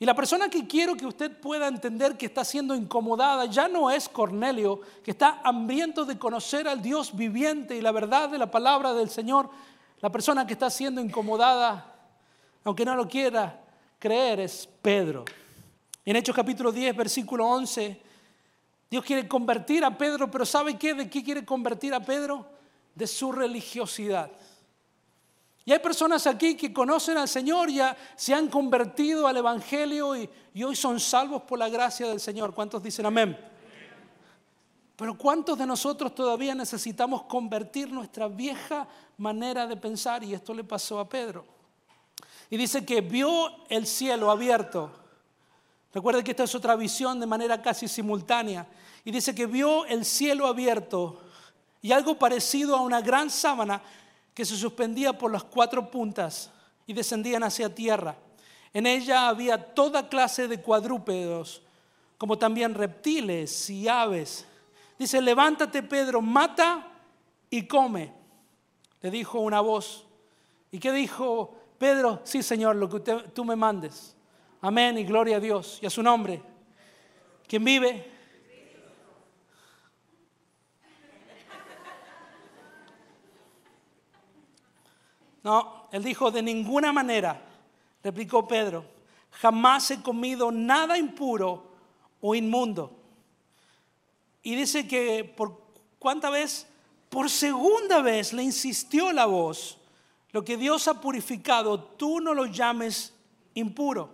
Y 0.00 0.04
la 0.04 0.16
persona 0.16 0.48
que 0.48 0.66
quiero 0.66 0.96
que 0.96 1.06
usted 1.06 1.40
pueda 1.40 1.68
entender 1.68 2.18
que 2.18 2.26
está 2.26 2.44
siendo 2.44 2.74
incomodada 2.74 3.46
ya 3.46 3.68
no 3.68 3.88
es 3.88 4.08
Cornelio, 4.08 4.80
que 5.04 5.12
está 5.12 5.40
hambriento 5.44 6.04
de 6.04 6.18
conocer 6.18 6.66
al 6.66 6.82
Dios 6.82 7.16
viviente 7.16 7.76
y 7.76 7.80
la 7.80 7.92
verdad 7.92 8.28
de 8.28 8.38
la 8.38 8.50
palabra 8.50 8.94
del 8.94 9.10
Señor. 9.10 9.48
La 10.00 10.10
persona 10.10 10.44
que 10.44 10.54
está 10.54 10.70
siendo 10.70 11.00
incomodada, 11.00 11.94
aunque 12.64 12.84
no 12.84 12.96
lo 12.96 13.06
quiera 13.06 13.60
creer, 14.00 14.40
es 14.40 14.68
Pedro. 14.82 15.24
En 16.04 16.16
Hechos 16.16 16.34
capítulo 16.34 16.72
10, 16.72 16.96
versículo 16.96 17.46
11, 17.46 18.02
Dios 18.90 19.04
quiere 19.04 19.28
convertir 19.28 19.84
a 19.84 19.96
Pedro, 19.96 20.28
pero 20.28 20.44
¿sabe 20.44 20.76
qué? 20.76 20.94
¿De 20.94 21.08
qué 21.08 21.22
quiere 21.22 21.44
convertir 21.44 21.94
a 21.94 22.00
Pedro? 22.00 22.58
De 23.00 23.06
su 23.06 23.32
religiosidad. 23.32 24.30
Y 25.64 25.72
hay 25.72 25.78
personas 25.78 26.26
aquí 26.26 26.54
que 26.54 26.70
conocen 26.70 27.16
al 27.16 27.28
Señor, 27.28 27.70
ya 27.70 27.96
se 28.14 28.34
han 28.34 28.48
convertido 28.48 29.26
al 29.26 29.38
Evangelio 29.38 30.14
y, 30.14 30.28
y 30.52 30.62
hoy 30.62 30.76
son 30.76 31.00
salvos 31.00 31.42
por 31.44 31.58
la 31.58 31.70
gracia 31.70 32.06
del 32.06 32.20
Señor. 32.20 32.54
¿Cuántos 32.54 32.82
dicen 32.82 33.06
amén? 33.06 33.38
Pero 34.96 35.16
¿cuántos 35.16 35.56
de 35.56 35.64
nosotros 35.64 36.14
todavía 36.14 36.54
necesitamos 36.54 37.22
convertir 37.22 37.90
nuestra 37.90 38.28
vieja 38.28 38.86
manera 39.16 39.66
de 39.66 39.78
pensar? 39.78 40.22
Y 40.22 40.34
esto 40.34 40.52
le 40.52 40.62
pasó 40.62 41.00
a 41.00 41.08
Pedro. 41.08 41.46
Y 42.50 42.58
dice 42.58 42.84
que 42.84 43.00
vio 43.00 43.66
el 43.70 43.86
cielo 43.86 44.30
abierto 44.30 45.00
Recuerden 45.92 46.22
que 46.22 46.30
esta 46.30 46.44
es 46.44 46.54
otra 46.54 46.76
visión 46.76 47.18
de 47.18 47.26
manera 47.26 47.60
casi 47.60 47.88
simultánea. 47.88 48.66
Y 49.04 49.10
dice 49.10 49.34
que 49.34 49.46
vio 49.46 49.84
el 49.86 50.04
cielo 50.04 50.46
abierto 50.46 51.20
y 51.82 51.92
algo 51.92 52.18
parecido 52.18 52.76
a 52.76 52.82
una 52.82 53.00
gran 53.00 53.30
sábana 53.30 53.82
que 54.34 54.44
se 54.44 54.56
suspendía 54.56 55.12
por 55.12 55.32
las 55.32 55.44
cuatro 55.44 55.90
puntas 55.90 56.50
y 56.86 56.92
descendían 56.92 57.42
hacia 57.42 57.74
tierra. 57.74 58.16
En 58.72 58.86
ella 58.86 59.28
había 59.28 59.74
toda 59.74 60.08
clase 60.08 60.46
de 60.46 60.60
cuadrúpedos, 60.60 61.62
como 62.18 62.38
también 62.38 62.74
reptiles 62.74 63.68
y 63.70 63.88
aves. 63.88 64.46
Dice, 64.98 65.20
levántate 65.20 65.82
Pedro, 65.82 66.20
mata 66.20 66.86
y 67.48 67.66
come. 67.66 68.12
Le 69.00 69.10
dijo 69.10 69.40
una 69.40 69.60
voz. 69.60 70.06
¿Y 70.70 70.78
qué 70.78 70.92
dijo 70.92 71.56
Pedro? 71.78 72.20
Sí, 72.24 72.42
Señor, 72.42 72.76
lo 72.76 72.88
que 72.88 73.00
tú 73.00 73.44
me 73.44 73.56
mandes. 73.56 74.14
Amén 74.60 74.98
y 74.98 75.04
gloria 75.04 75.38
a 75.38 75.40
Dios 75.40 75.78
y 75.80 75.86
a 75.86 75.90
su 75.90 76.02
nombre. 76.02 76.42
¿Quién 77.48 77.64
vive? 77.64 78.19
No, 85.42 85.88
él 85.92 86.02
dijo, 86.02 86.30
de 86.30 86.42
ninguna 86.42 86.92
manera, 86.92 87.40
replicó 88.02 88.46
Pedro, 88.46 88.84
jamás 89.30 89.90
he 89.90 90.02
comido 90.02 90.50
nada 90.50 90.98
impuro 90.98 91.70
o 92.20 92.34
inmundo. 92.34 92.96
Y 94.42 94.54
dice 94.54 94.86
que 94.86 95.24
por 95.24 95.60
cuánta 95.98 96.30
vez, 96.30 96.66
por 97.08 97.30
segunda 97.30 98.02
vez 98.02 98.32
le 98.32 98.42
insistió 98.42 99.12
la 99.12 99.26
voz, 99.26 99.76
Lo 100.32 100.44
que 100.44 100.56
Dios 100.56 100.86
ha 100.86 101.00
purificado, 101.00 101.82
tú 101.82 102.20
no 102.20 102.34
lo 102.34 102.46
llames 102.46 103.12
impuro. 103.54 104.10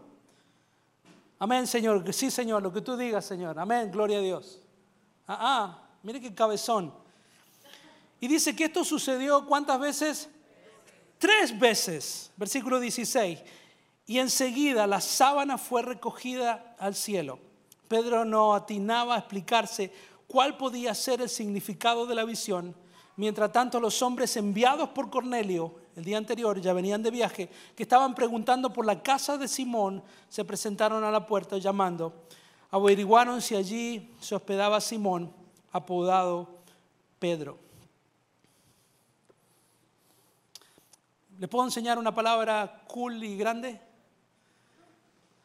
Amén, 1.38 1.66
Señor. 1.66 2.10
Sí, 2.14 2.30
Señor, 2.30 2.62
lo 2.62 2.72
que 2.72 2.80
tú 2.80 2.96
digas, 2.96 3.26
Señor. 3.26 3.58
Amén, 3.58 3.90
gloria 3.90 4.16
a 4.16 4.22
Dios. 4.22 4.58
Ah, 5.28 5.38
ah, 5.38 5.88
mire 6.02 6.18
qué 6.18 6.34
cabezón. 6.34 6.90
Y 8.18 8.28
dice 8.28 8.56
que 8.56 8.64
esto 8.64 8.82
sucedió 8.82 9.44
cuántas 9.44 9.78
veces? 9.78 10.30
Tres 11.18 11.58
veces. 11.58 12.30
Versículo 12.36 12.80
16. 12.80 13.40
Y 14.06 14.18
enseguida 14.18 14.86
la 14.86 15.00
sábana 15.00 15.58
fue 15.58 15.82
recogida 15.82 16.76
al 16.78 16.94
cielo. 16.94 17.38
Pedro 17.88 18.24
no 18.24 18.54
atinaba 18.54 19.14
a 19.14 19.18
explicarse 19.18 19.92
cuál 20.26 20.56
podía 20.56 20.94
ser 20.94 21.20
el 21.22 21.28
significado 21.28 22.06
de 22.06 22.14
la 22.14 22.24
visión. 22.24 22.74
Mientras 23.16 23.50
tanto, 23.52 23.80
los 23.80 24.02
hombres 24.02 24.36
enviados 24.36 24.90
por 24.90 25.10
Cornelio 25.10 25.86
el 25.96 26.04
día 26.04 26.18
anterior, 26.18 26.60
ya 26.60 26.74
venían 26.74 27.02
de 27.02 27.10
viaje, 27.10 27.48
que 27.74 27.82
estaban 27.82 28.14
preguntando 28.14 28.70
por 28.70 28.84
la 28.84 29.02
casa 29.02 29.38
de 29.38 29.48
Simón, 29.48 30.02
se 30.28 30.44
presentaron 30.44 31.02
a 31.02 31.10
la 31.10 31.26
puerta 31.26 31.56
llamando. 31.56 32.12
Averiguaron 32.70 33.40
si 33.40 33.56
allí 33.56 34.10
se 34.20 34.34
hospedaba 34.34 34.78
Simón, 34.82 35.32
apodado 35.72 36.50
Pedro. 37.18 37.65
¿Le 41.38 41.48
puedo 41.48 41.64
enseñar 41.64 41.98
una 41.98 42.14
palabra 42.14 42.84
cool 42.88 43.22
y 43.22 43.36
grande? 43.36 43.78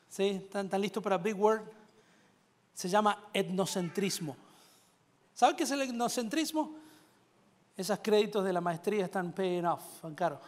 ¿Sí? 0.08 0.42
¿Están, 0.44 0.70
tan 0.70 0.80
listos 0.80 1.04
para 1.04 1.18
Big 1.18 1.38
Word? 1.38 1.64
Se 2.74 2.88
llama 2.88 3.26
etnocentrismo. 3.34 4.38
¿Sabe 5.34 5.56
qué 5.56 5.64
es 5.64 5.72
el 5.72 5.82
etnocentrismo? 5.82 6.76
Esos 7.76 8.00
créditos 8.00 8.46
de 8.46 8.54
la 8.54 8.62
maestría 8.62 9.06
están 9.06 9.34
paying 9.34 9.66
off, 9.66 10.02
van 10.02 10.16
caro. 10.16 10.40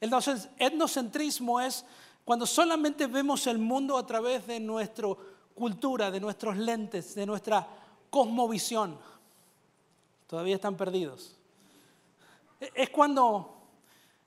El 0.00 0.12
etnocentrismo 0.58 1.60
es 1.60 1.84
cuando 2.24 2.44
solamente 2.44 3.06
vemos 3.06 3.46
el 3.46 3.58
mundo 3.58 3.96
a 3.96 4.04
través 4.04 4.46
de 4.48 4.58
nuestra 4.58 5.08
cultura, 5.54 6.10
de 6.10 6.18
nuestros 6.18 6.56
lentes, 6.56 7.14
de 7.14 7.24
nuestra 7.24 7.68
cosmovisión. 8.10 8.98
Todavía 10.26 10.56
están 10.56 10.76
perdidos. 10.76 11.36
Es 12.74 12.90
cuando, 12.90 13.61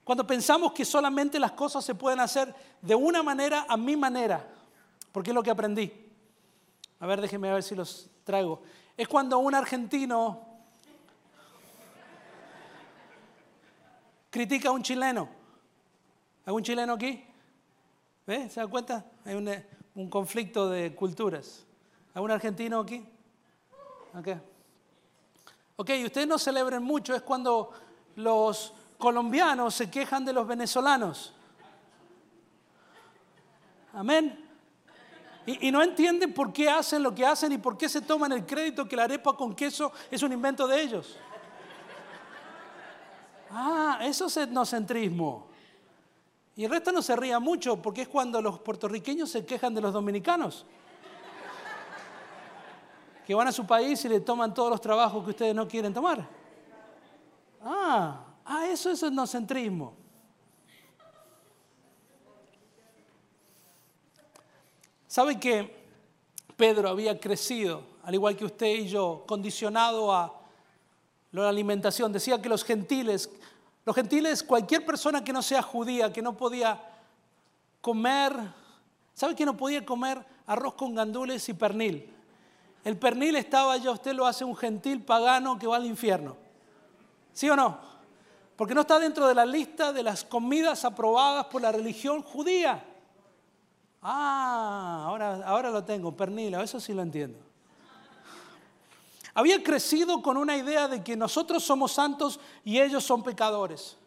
cuando 0.06 0.26
pensamos 0.26 0.72
que 0.72 0.86
solamente 0.86 1.40
las 1.40 1.54
cosas 1.54 1.84
se 1.84 1.96
pueden 1.96 2.20
hacer 2.20 2.54
de 2.80 2.94
una 2.94 3.24
manera 3.24 3.66
a 3.68 3.76
mi 3.76 3.98
manera, 3.98 4.48
porque 5.12 5.32
es 5.32 5.34
lo 5.34 5.42
que 5.42 5.50
aprendí. 5.50 5.92
A 7.00 7.08
ver, 7.08 7.20
déjenme 7.20 7.52
ver 7.52 7.64
si 7.64 7.74
los 7.74 8.08
traigo. 8.24 8.62
Es 8.96 9.08
cuando 9.08 9.40
un 9.40 9.56
argentino 9.56 10.46
critica 14.30 14.70
a 14.70 14.74
un 14.74 14.84
chileno. 14.84 15.28
¿Hay 16.46 16.54
un 16.54 16.62
chileno 16.62 16.94
aquí? 16.94 17.26
¿Ve? 18.28 18.48
¿Se 18.48 18.60
da 18.60 18.68
cuenta? 18.68 19.04
Hay 19.26 19.34
un, 19.34 19.50
un 19.96 20.08
conflicto 20.08 20.70
de 20.70 20.94
culturas. 20.94 21.66
¿Hay 22.14 22.22
un 22.22 22.30
argentino 22.30 22.80
aquí? 22.80 23.04
Ok. 24.14 24.28
Ok, 25.78 25.90
ustedes 26.06 26.28
no 26.28 26.38
celebren 26.38 26.84
mucho, 26.84 27.16
es 27.16 27.24
cuando 27.24 27.72
los 28.18 28.72
colombianos 28.98 29.76
se 29.76 29.90
quejan 29.90 30.26
de 30.26 30.34
los 30.34 30.48
venezolanos. 30.48 31.34
Amén. 33.94 34.46
Y, 35.46 35.72
no 35.72 35.82
entienden 35.84 36.34
por 36.34 36.52
qué 36.52 36.70
hacen 36.70 37.04
lo 37.04 37.14
que 37.14 37.26
hacen 37.26 37.52
y 37.52 37.60
por 37.60 37.78
qué 37.78 37.88
se 37.88 38.02
toman 38.02 38.32
el 38.32 38.46
crédito 38.46 38.88
que 38.88 38.96
la 38.96 39.04
arepa 39.04 39.38
con 39.38 39.54
queso 39.54 39.92
es 40.10 40.24
un 40.24 40.34
invento 40.34 40.68
de 40.68 40.82
ellos. 40.82 41.18
Ah, 43.52 44.00
eso 44.02 44.26
es 44.26 44.38
etnocentrismo. 44.38 45.48
Y 46.56 46.64
el 46.64 46.72
resto 46.72 46.92
no 46.92 47.02
se 47.02 47.16
ría 47.16 47.40
mucho 47.40 47.80
porque 47.80 48.02
es 48.02 48.08
cuando 48.08 48.42
los 48.42 48.60
puertorriqueños 48.60 49.30
se 49.30 49.46
quejan 49.46 49.76
de 49.76 49.82
los 49.82 49.94
dominicanos. 49.94 50.66
Que 53.28 53.36
van 53.36 53.48
a 53.48 53.52
su 53.52 53.68
país 53.68 54.04
y 54.06 54.10
le 54.10 54.22
toman 54.22 54.54
todos 54.54 54.72
los 54.72 54.82
trabajos 54.82 55.24
que 55.24 55.30
ustedes 55.30 55.54
no 55.54 55.68
quieren 55.68 55.94
tomar. 55.94 56.28
Ah, 57.64 58.20
ah 58.46 58.68
eso 58.68 58.92
es 58.92 59.04
etnocentrismo. 59.04 59.94
¿Sabe 65.08 65.40
que 65.40 65.86
Pedro 66.56 66.90
había 66.90 67.20
crecido, 67.20 67.84
al 68.04 68.14
igual 68.14 68.36
que 68.36 68.46
usted 68.46 68.68
y 68.68 68.88
yo, 68.88 69.24
condicionado 69.28 70.14
a 70.14 70.34
la 71.32 71.50
alimentación. 71.50 72.12
Decía 72.14 72.42
que 72.42 72.50
los 72.50 72.64
gentiles, 72.64 73.30
los 73.86 73.96
gentiles, 73.96 74.44
cualquier 74.44 74.86
persona 74.86 75.24
que 75.24 75.34
no 75.34 75.42
sea 75.42 75.62
judía, 75.62 76.14
que 76.14 76.22
no 76.22 76.38
podía 76.38 76.82
comer, 77.82 78.34
¿sabe 79.14 79.36
que 79.36 79.46
no 79.46 79.58
podía 79.58 79.86
comer 79.86 80.26
arroz 80.48 80.76
con 80.76 80.96
gandules 80.96 81.48
y 81.50 81.54
pernil? 81.54 82.12
El 82.84 82.98
pernil 82.98 83.36
estaba 83.36 83.76
ya, 83.78 83.92
usted 83.92 84.14
lo 84.14 84.26
hace 84.26 84.46
un 84.46 84.56
gentil 84.56 85.04
pagano 85.04 85.60
que 85.60 85.68
va 85.68 85.76
al 85.76 85.86
infierno. 85.86 86.38
¿Sí 87.34 87.50
o 87.50 87.56
no? 87.56 87.80
Porque 88.56 88.74
no 88.74 88.82
está 88.82 89.00
dentro 89.00 89.28
de 89.28 89.36
la 89.36 89.46
lista 89.46 89.92
de 89.92 90.04
las 90.04 90.24
comidas 90.24 90.86
aprobadas 90.86 91.46
por 91.48 91.62
la 91.62 91.72
religión 91.72 92.22
judía. 92.22 92.84
Ah, 94.02 95.04
ahora, 95.08 95.42
ahora 95.46 95.72
lo 95.72 95.84
tengo, 95.84 96.16
pernil, 96.16 96.54
eso 96.56 96.80
sí 96.80 96.94
lo 96.94 97.02
entiendo. 97.02 97.40
Había 99.34 99.62
crecido 99.62 100.22
con 100.22 100.38
una 100.38 100.56
idea 100.56 100.88
de 100.88 101.04
que 101.04 101.18
nosotros 101.18 101.64
somos 101.64 101.92
santos 101.92 102.40
y 102.64 102.80
ellos 102.80 103.04
son 103.04 103.22
pecadores. 103.22 103.98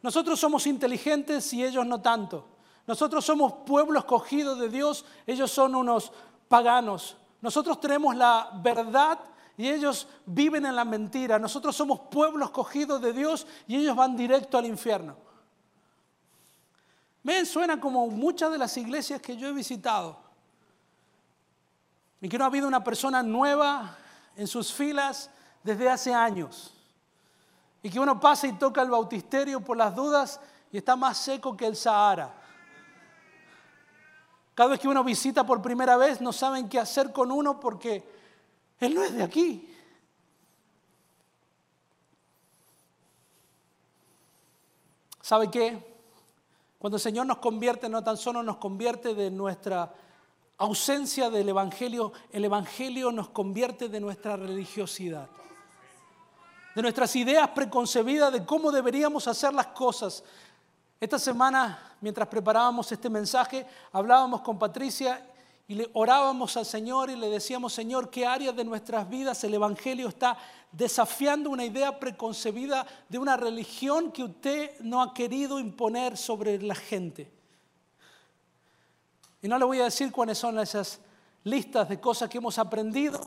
Nosotros 0.00 0.40
somos 0.40 0.66
inteligentes 0.66 1.52
y 1.52 1.62
ellos 1.62 1.84
no 1.84 2.00
tanto. 2.00 2.46
Nosotros 2.86 3.22
somos 3.22 3.52
pueblo 3.66 3.98
escogido 3.98 4.56
de 4.56 4.70
Dios, 4.70 5.04
ellos 5.26 5.50
son 5.50 5.74
unos 5.74 6.10
paganos. 6.48 7.18
Nosotros 7.42 7.78
tenemos 7.80 8.16
la 8.16 8.50
verdad 8.62 9.18
y 9.58 9.68
ellos 9.68 10.06
viven 10.24 10.64
en 10.66 10.76
la 10.76 10.84
mentira. 10.84 11.36
Nosotros 11.36 11.74
somos 11.74 11.98
pueblo 12.08 12.44
escogido 12.44 13.00
de 13.00 13.12
Dios 13.12 13.44
y 13.66 13.76
ellos 13.76 13.96
van 13.96 14.16
directo 14.16 14.56
al 14.56 14.66
infierno. 14.66 15.16
Me 17.24 17.44
suena 17.44 17.80
como 17.80 18.06
muchas 18.06 18.52
de 18.52 18.58
las 18.58 18.76
iglesias 18.76 19.20
que 19.20 19.36
yo 19.36 19.48
he 19.48 19.52
visitado. 19.52 20.16
Y 22.20 22.28
que 22.28 22.38
no 22.38 22.44
ha 22.44 22.46
habido 22.46 22.68
una 22.68 22.84
persona 22.84 23.20
nueva 23.20 23.98
en 24.36 24.46
sus 24.46 24.72
filas 24.72 25.28
desde 25.64 25.90
hace 25.90 26.14
años. 26.14 26.72
Y 27.82 27.90
que 27.90 27.98
uno 27.98 28.20
pasa 28.20 28.46
y 28.46 28.52
toca 28.52 28.80
el 28.80 28.90
bautisterio 28.90 29.60
por 29.60 29.76
las 29.76 29.92
dudas 29.92 30.40
y 30.70 30.78
está 30.78 30.94
más 30.94 31.18
seco 31.18 31.56
que 31.56 31.66
el 31.66 31.74
Sahara. 31.74 32.32
Cada 34.54 34.70
vez 34.70 34.78
que 34.78 34.86
uno 34.86 35.02
visita 35.02 35.44
por 35.44 35.60
primera 35.60 35.96
vez 35.96 36.20
no 36.20 36.32
saben 36.32 36.68
qué 36.68 36.78
hacer 36.78 37.12
con 37.12 37.32
uno 37.32 37.58
porque 37.58 38.17
él 38.80 38.94
no 38.94 39.02
es 39.02 39.14
de 39.14 39.22
aquí. 39.22 39.74
¿Sabe 45.20 45.50
qué? 45.50 45.88
Cuando 46.78 46.96
el 46.96 47.02
Señor 47.02 47.26
nos 47.26 47.38
convierte, 47.38 47.88
no 47.88 48.02
tan 48.02 48.16
solo 48.16 48.42
nos 48.42 48.56
convierte 48.56 49.14
de 49.14 49.30
nuestra 49.30 49.92
ausencia 50.56 51.28
del 51.28 51.48
Evangelio, 51.50 52.12
el 52.30 52.44
Evangelio 52.44 53.12
nos 53.12 53.28
convierte 53.28 53.88
de 53.88 54.00
nuestra 54.00 54.36
religiosidad, 54.36 55.28
de 56.74 56.80
nuestras 56.82 57.14
ideas 57.16 57.48
preconcebidas 57.50 58.32
de 58.32 58.46
cómo 58.46 58.72
deberíamos 58.72 59.28
hacer 59.28 59.52
las 59.52 59.66
cosas. 59.66 60.24
Esta 61.00 61.18
semana, 61.18 61.96
mientras 62.00 62.26
preparábamos 62.28 62.90
este 62.90 63.10
mensaje, 63.10 63.66
hablábamos 63.92 64.40
con 64.40 64.58
Patricia 64.58 65.27
y 65.70 65.74
le 65.74 65.90
orábamos 65.92 66.56
al 66.56 66.64
Señor 66.64 67.10
y 67.10 67.16
le 67.16 67.28
decíamos, 67.28 67.74
Señor, 67.74 68.08
¿qué 68.08 68.24
áreas 68.24 68.56
de 68.56 68.64
nuestras 68.64 69.06
vidas 69.06 69.44
el 69.44 69.52
Evangelio 69.52 70.08
está 70.08 70.38
desafiando 70.72 71.50
una 71.50 71.62
idea 71.62 72.00
preconcebida 72.00 72.86
de 73.06 73.18
una 73.18 73.36
religión 73.36 74.10
que 74.10 74.22
usted 74.22 74.80
no 74.80 75.02
ha 75.02 75.12
querido 75.12 75.60
imponer 75.60 76.16
sobre 76.16 76.60
la 76.62 76.74
gente? 76.74 77.30
Y 79.42 79.48
no 79.48 79.58
le 79.58 79.66
voy 79.66 79.80
a 79.80 79.84
decir 79.84 80.10
cuáles 80.10 80.38
son 80.38 80.58
esas 80.58 81.00
listas 81.44 81.86
de 81.90 82.00
cosas 82.00 82.30
que 82.30 82.38
hemos 82.38 82.58
aprendido, 82.58 83.20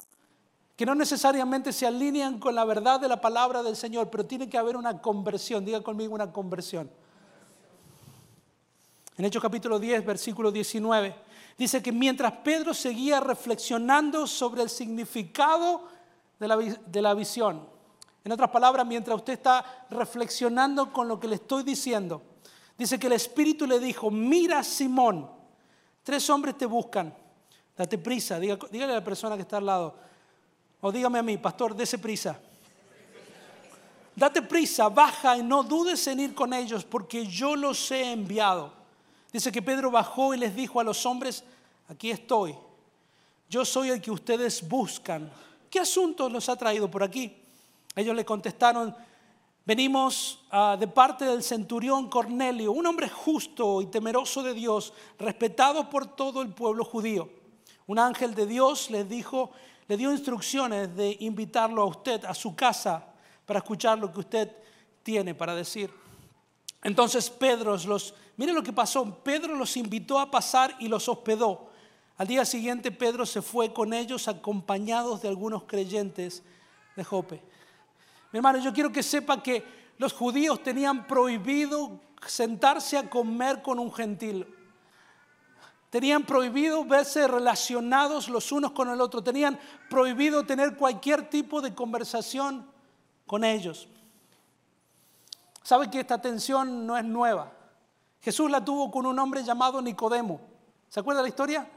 que 0.75 0.85
no 0.87 0.95
necesariamente 0.95 1.71
se 1.71 1.85
alinean 1.85 2.39
con 2.39 2.55
la 2.55 2.65
verdad 2.65 2.99
de 2.99 3.07
la 3.07 3.21
palabra 3.21 3.61
del 3.61 3.75
Señor, 3.75 4.09
pero 4.09 4.25
tiene 4.25 4.49
que 4.49 4.57
haber 4.57 4.75
una 4.75 4.99
conversión. 4.99 5.63
Diga 5.63 5.81
conmigo 5.81 6.15
una 6.15 6.31
conversión. 6.31 6.89
En 9.15 9.25
Hechos 9.25 9.43
capítulo 9.43 9.77
10, 9.77 10.03
versículo 10.03 10.51
19, 10.51 11.15
dice 11.61 11.81
que 11.81 11.91
mientras 11.91 12.31
Pedro 12.43 12.73
seguía 12.73 13.19
reflexionando 13.19 14.27
sobre 14.27 14.63
el 14.63 14.69
significado 14.69 15.87
de 16.39 16.47
la, 16.47 16.57
de 16.57 17.01
la 17.01 17.13
visión, 17.13 17.67
en 18.23 18.31
otras 18.31 18.49
palabras, 18.49 18.85
mientras 18.85 19.15
usted 19.15 19.33
está 19.33 19.85
reflexionando 19.89 20.91
con 20.91 21.07
lo 21.07 21.19
que 21.19 21.27
le 21.27 21.35
estoy 21.35 21.63
diciendo, 21.63 22.21
dice 22.77 22.99
que 22.99 23.07
el 23.07 23.13
Espíritu 23.13 23.65
le 23.65 23.79
dijo, 23.79 24.09
mira 24.09 24.63
Simón, 24.63 25.41
Tres 26.03 26.29
hombres 26.29 26.57
te 26.57 26.65
buscan. 26.65 27.13
Date 27.77 27.97
prisa. 27.97 28.39
dígale 28.39 28.91
a 28.91 28.95
la 28.95 29.03
persona 29.03 29.35
que 29.35 29.43
está 29.43 29.57
al 29.57 29.65
lado. 29.65 29.95
O 30.81 30.91
dígame 30.91 31.19
a 31.19 31.23
mí, 31.23 31.37
pastor, 31.37 31.75
dése 31.75 31.97
prisa. 31.97 32.39
date 34.15 34.41
prisa, 34.41 34.89
baja 34.89 35.37
y 35.37 35.43
no 35.43 35.63
dudes 35.63 36.05
en 36.07 36.19
ir 36.19 36.33
con 36.33 36.53
ellos, 36.53 36.83
porque 36.83 37.25
yo 37.27 37.55
los 37.55 37.91
he 37.91 38.11
enviado. 38.11 38.73
Dice 39.31 39.51
que 39.51 39.61
Pedro 39.61 39.91
bajó 39.91 40.33
y 40.33 40.37
les 40.37 40.55
dijo 40.55 40.79
a 40.79 40.83
los 40.83 41.05
hombres, 41.05 41.43
aquí 41.91 42.09
estoy, 42.09 42.55
yo 43.49 43.65
soy 43.65 43.89
el 43.89 44.01
que 44.01 44.11
ustedes 44.11 44.65
buscan. 44.67 45.29
¿Qué 45.69 45.79
asunto 45.79 46.29
los 46.29 46.47
ha 46.47 46.55
traído 46.55 46.89
por 46.89 47.03
aquí? 47.03 47.35
Ellos 47.93 48.15
le 48.15 48.23
contestaron, 48.23 48.95
venimos 49.65 50.39
ah, 50.51 50.77
de 50.79 50.87
parte 50.87 51.25
del 51.25 51.43
centurión 51.43 52.09
Cornelio, 52.09 52.71
un 52.71 52.85
hombre 52.87 53.09
justo 53.09 53.81
y 53.81 53.87
temeroso 53.87 54.41
de 54.41 54.53
Dios, 54.53 54.93
respetado 55.19 55.89
por 55.89 56.15
todo 56.15 56.41
el 56.41 56.53
pueblo 56.53 56.85
judío. 56.85 57.29
Un 57.87 57.99
ángel 57.99 58.33
de 58.35 58.45
Dios 58.45 58.89
les 58.89 59.09
dijo, 59.09 59.51
le 59.89 59.97
dio 59.97 60.13
instrucciones 60.13 60.95
de 60.95 61.17
invitarlo 61.19 61.81
a 61.81 61.87
usted 61.87 62.23
a 62.23 62.33
su 62.33 62.55
casa 62.55 63.05
para 63.45 63.59
escuchar 63.59 63.99
lo 63.99 64.13
que 64.13 64.21
usted 64.21 64.49
tiene 65.03 65.35
para 65.35 65.53
decir. 65.53 65.91
Entonces 66.83 67.29
Pedro 67.29 67.75
los, 67.85 68.13
mire 68.37 68.53
lo 68.53 68.63
que 68.63 68.71
pasó, 68.71 69.13
Pedro 69.21 69.55
los 69.55 69.75
invitó 69.75 70.19
a 70.19 70.31
pasar 70.31 70.73
y 70.79 70.87
los 70.87 71.09
hospedó. 71.09 71.70
Al 72.21 72.27
día 72.27 72.45
siguiente 72.45 72.91
Pedro 72.91 73.25
se 73.25 73.41
fue 73.41 73.73
con 73.73 73.93
ellos 73.93 74.27
acompañados 74.27 75.23
de 75.23 75.27
algunos 75.27 75.63
creyentes 75.63 76.43
de 76.95 77.03
Jope. 77.03 77.41
Mi 78.31 78.37
hermano, 78.37 78.59
yo 78.59 78.71
quiero 78.71 78.91
que 78.91 79.01
sepa 79.01 79.41
que 79.41 79.63
los 79.97 80.13
judíos 80.13 80.61
tenían 80.61 81.07
prohibido 81.07 81.99
sentarse 82.27 82.95
a 82.95 83.09
comer 83.09 83.63
con 83.63 83.79
un 83.79 83.91
gentil. 83.91 84.45
Tenían 85.89 86.23
prohibido 86.23 86.85
verse 86.85 87.27
relacionados 87.27 88.29
los 88.29 88.51
unos 88.51 88.73
con 88.73 88.91
el 88.91 89.01
otro. 89.01 89.23
Tenían 89.23 89.59
prohibido 89.89 90.45
tener 90.45 90.77
cualquier 90.77 91.27
tipo 91.27 91.59
de 91.59 91.73
conversación 91.73 92.67
con 93.25 93.43
ellos. 93.43 93.87
¿Sabe 95.63 95.89
que 95.89 96.01
esta 96.01 96.21
tensión 96.21 96.85
no 96.85 96.95
es 96.95 97.03
nueva? 97.03 97.51
Jesús 98.21 98.51
la 98.51 98.63
tuvo 98.63 98.91
con 98.91 99.07
un 99.07 99.17
hombre 99.17 99.43
llamado 99.43 99.81
Nicodemo. 99.81 100.39
¿Se 100.87 100.99
acuerda 100.99 101.23
la 101.23 101.27
historia? 101.27 101.67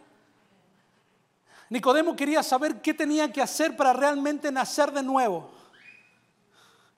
Nicodemo 1.74 2.14
quería 2.14 2.40
saber 2.44 2.80
qué 2.80 2.94
tenía 2.94 3.32
que 3.32 3.42
hacer 3.42 3.76
para 3.76 3.92
realmente 3.92 4.52
nacer 4.52 4.92
de 4.92 5.02
nuevo. 5.02 5.50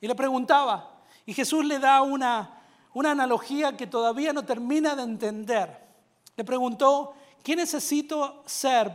Y 0.02 0.06
le 0.06 0.14
preguntaba, 0.14 1.00
y 1.24 1.32
Jesús 1.32 1.64
le 1.64 1.78
da 1.78 2.02
una, 2.02 2.60
una 2.92 3.12
analogía 3.12 3.74
que 3.74 3.86
todavía 3.86 4.34
no 4.34 4.44
termina 4.44 4.94
de 4.94 5.02
entender. 5.02 5.80
Le 6.36 6.44
preguntó, 6.44 7.14
¿qué 7.42 7.56
necesito 7.56 8.42
ser 8.44 8.94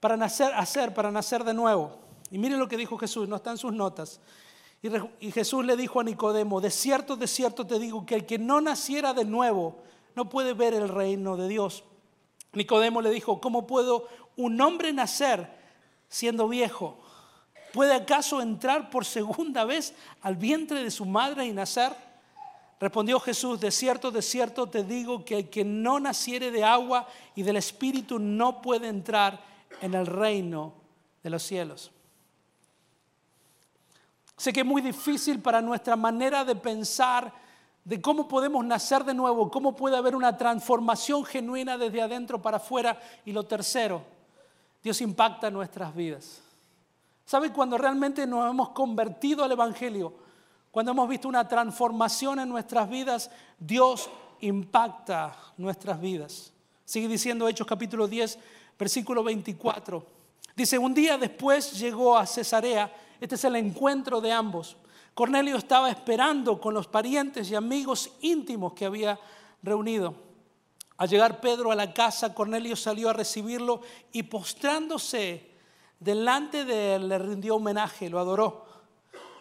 para 0.00 0.16
nacer, 0.16 0.52
hacer 0.52 0.92
para 0.92 1.12
nacer 1.12 1.44
de 1.44 1.54
nuevo? 1.54 1.96
Y 2.32 2.36
mire 2.36 2.56
lo 2.56 2.66
que 2.66 2.76
dijo 2.76 2.98
Jesús, 2.98 3.28
no 3.28 3.36
está 3.36 3.52
en 3.52 3.58
sus 3.58 3.72
notas. 3.72 4.18
Y, 4.82 4.88
y 5.24 5.30
Jesús 5.30 5.64
le 5.64 5.76
dijo 5.76 6.00
a 6.00 6.02
Nicodemo, 6.02 6.60
de 6.60 6.72
cierto, 6.72 7.14
de 7.14 7.28
cierto 7.28 7.64
te 7.64 7.78
digo 7.78 8.04
que 8.04 8.16
el 8.16 8.26
que 8.26 8.40
no 8.40 8.60
naciera 8.60 9.14
de 9.14 9.24
nuevo 9.24 9.76
no 10.16 10.28
puede 10.28 10.54
ver 10.54 10.74
el 10.74 10.88
reino 10.88 11.36
de 11.36 11.46
Dios. 11.46 11.84
Nicodemo 12.52 13.00
le 13.00 13.10
dijo, 13.10 13.40
¿cómo 13.40 13.66
puedo 13.66 14.08
un 14.36 14.60
hombre 14.60 14.92
nacer 14.92 15.48
siendo 16.08 16.48
viejo? 16.48 16.98
¿Puede 17.72 17.94
acaso 17.94 18.40
entrar 18.40 18.90
por 18.90 19.04
segunda 19.04 19.64
vez 19.64 19.94
al 20.22 20.36
vientre 20.36 20.82
de 20.82 20.90
su 20.90 21.04
madre 21.04 21.46
y 21.46 21.52
nacer? 21.52 21.92
Respondió 22.80 23.20
Jesús, 23.20 23.60
de 23.60 23.70
cierto, 23.70 24.10
de 24.10 24.22
cierto 24.22 24.66
te 24.66 24.82
digo 24.82 25.24
que 25.24 25.38
el 25.38 25.50
que 25.50 25.64
no 25.64 26.00
naciere 26.00 26.50
de 26.50 26.64
agua 26.64 27.06
y 27.34 27.42
del 27.42 27.56
Espíritu 27.56 28.18
no 28.18 28.62
puede 28.62 28.88
entrar 28.88 29.38
en 29.80 29.94
el 29.94 30.06
reino 30.06 30.72
de 31.22 31.30
los 31.30 31.42
cielos. 31.42 31.90
Sé 34.36 34.52
que 34.52 34.60
es 34.60 34.66
muy 34.66 34.80
difícil 34.80 35.40
para 35.40 35.60
nuestra 35.60 35.96
manera 35.96 36.44
de 36.44 36.56
pensar 36.56 37.30
de 37.84 38.00
cómo 38.00 38.28
podemos 38.28 38.64
nacer 38.64 39.04
de 39.04 39.14
nuevo, 39.14 39.50
cómo 39.50 39.74
puede 39.74 39.96
haber 39.96 40.14
una 40.14 40.36
transformación 40.36 41.24
genuina 41.24 41.78
desde 41.78 42.02
adentro 42.02 42.40
para 42.40 42.58
afuera. 42.58 43.00
Y 43.24 43.32
lo 43.32 43.44
tercero, 43.44 44.02
Dios 44.82 45.00
impacta 45.00 45.50
nuestras 45.50 45.94
vidas. 45.94 46.40
¿Sabe 47.24 47.52
cuando 47.52 47.78
realmente 47.78 48.26
nos 48.26 48.50
hemos 48.50 48.70
convertido 48.70 49.44
al 49.44 49.52
Evangelio? 49.52 50.12
Cuando 50.70 50.92
hemos 50.92 51.08
visto 51.08 51.28
una 51.28 51.46
transformación 51.48 52.40
en 52.40 52.48
nuestras 52.48 52.88
vidas, 52.88 53.30
Dios 53.58 54.10
impacta 54.40 55.36
nuestras 55.56 56.00
vidas. 56.00 56.52
Sigue 56.84 57.08
diciendo 57.08 57.48
Hechos 57.48 57.66
capítulo 57.66 58.08
10, 58.08 58.38
versículo 58.78 59.22
24. 59.22 60.04
Dice, 60.56 60.78
un 60.78 60.92
día 60.92 61.16
después 61.18 61.78
llegó 61.78 62.16
a 62.16 62.26
Cesarea, 62.26 62.92
este 63.20 63.34
es 63.34 63.44
el 63.44 63.56
encuentro 63.56 64.20
de 64.20 64.32
ambos. 64.32 64.76
Cornelio 65.20 65.58
estaba 65.58 65.90
esperando 65.90 66.58
con 66.58 66.72
los 66.72 66.86
parientes 66.86 67.50
y 67.50 67.54
amigos 67.54 68.10
íntimos 68.22 68.72
que 68.72 68.86
había 68.86 69.20
reunido. 69.62 70.14
Al 70.96 71.10
llegar 71.10 71.42
Pedro 71.42 71.70
a 71.70 71.74
la 71.74 71.92
casa, 71.92 72.32
Cornelio 72.32 72.74
salió 72.74 73.10
a 73.10 73.12
recibirlo 73.12 73.82
y 74.12 74.22
postrándose 74.22 75.50
delante 75.98 76.64
de 76.64 76.94
él 76.94 77.10
le 77.10 77.18
rindió 77.18 77.56
homenaje, 77.56 78.08
lo 78.08 78.18
adoró. 78.18 78.64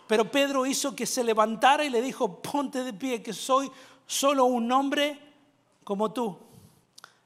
Pero 0.05 0.29
Pedro 0.29 0.65
hizo 0.65 0.93
que 0.93 1.05
se 1.05 1.23
levantara 1.23 1.85
y 1.85 1.89
le 1.89 2.01
dijo, 2.01 2.41
ponte 2.41 2.83
de 2.83 2.91
pie, 2.91 3.23
que 3.23 3.31
soy 3.31 3.71
solo 4.05 4.43
un 4.43 4.69
hombre 4.73 5.17
como 5.85 6.11
tú. 6.11 6.37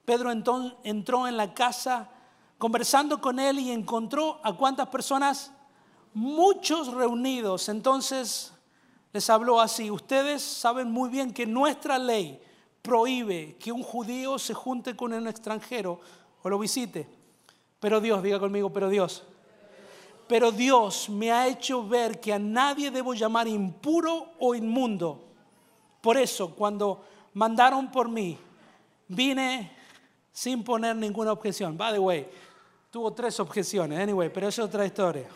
Pedro 0.06 0.30
entró 0.32 1.28
en 1.28 1.38
la 1.38 1.56
casa 1.56 2.08
conversando 2.60 3.20
con 3.20 3.40
él 3.40 3.58
y 3.58 3.72
encontró 3.72 4.40
a 4.44 4.54
cuántas 4.54 4.90
personas, 4.90 5.52
muchos 6.14 6.94
reunidos. 6.94 7.70
Entonces 7.70 8.54
les 9.12 9.30
habló 9.30 9.60
así, 9.60 9.92
ustedes 9.92 10.42
saben 10.42 10.92
muy 10.92 11.10
bien 11.10 11.34
que 11.34 11.46
nuestra 11.46 12.00
ley 12.00 12.42
prohíbe 12.82 13.56
que 13.60 13.72
un 13.72 13.84
judío 13.84 14.40
se 14.40 14.54
junte 14.54 14.96
con 14.96 15.14
un 15.14 15.28
extranjero 15.28 16.00
o 16.42 16.50
lo 16.50 16.60
visite. 16.60 17.08
Pero 17.80 18.02
Dios, 18.02 18.24
diga 18.24 18.40
conmigo, 18.40 18.72
pero 18.72 18.90
Dios 18.90 19.24
pero 20.28 20.52
Dios 20.52 21.10
me 21.10 21.32
ha 21.32 21.48
hecho 21.48 21.88
ver 21.88 22.20
que 22.20 22.34
a 22.34 22.40
nadie 22.40 22.92
debo 22.92 23.14
llamar 23.14 23.48
impuro 23.48 24.30
o 24.40 24.56
inmundo. 24.56 25.22
Por 26.02 26.18
eso, 26.18 26.56
cuando 26.56 27.04
mandaron 27.34 27.92
por 27.92 28.10
mí, 28.10 28.38
vine 29.08 29.72
sin 30.32 30.64
poner 30.64 30.96
ninguna 30.96 31.32
objeción. 31.32 31.78
By 31.78 31.94
the 31.94 32.00
way, 32.00 32.28
tuvo 32.90 33.12
tres 33.14 33.40
objeciones, 33.40 34.00
anyway, 34.00 34.30
pero 34.30 34.48
es 34.48 34.58
otra 34.60 34.86
historia. 34.86 35.28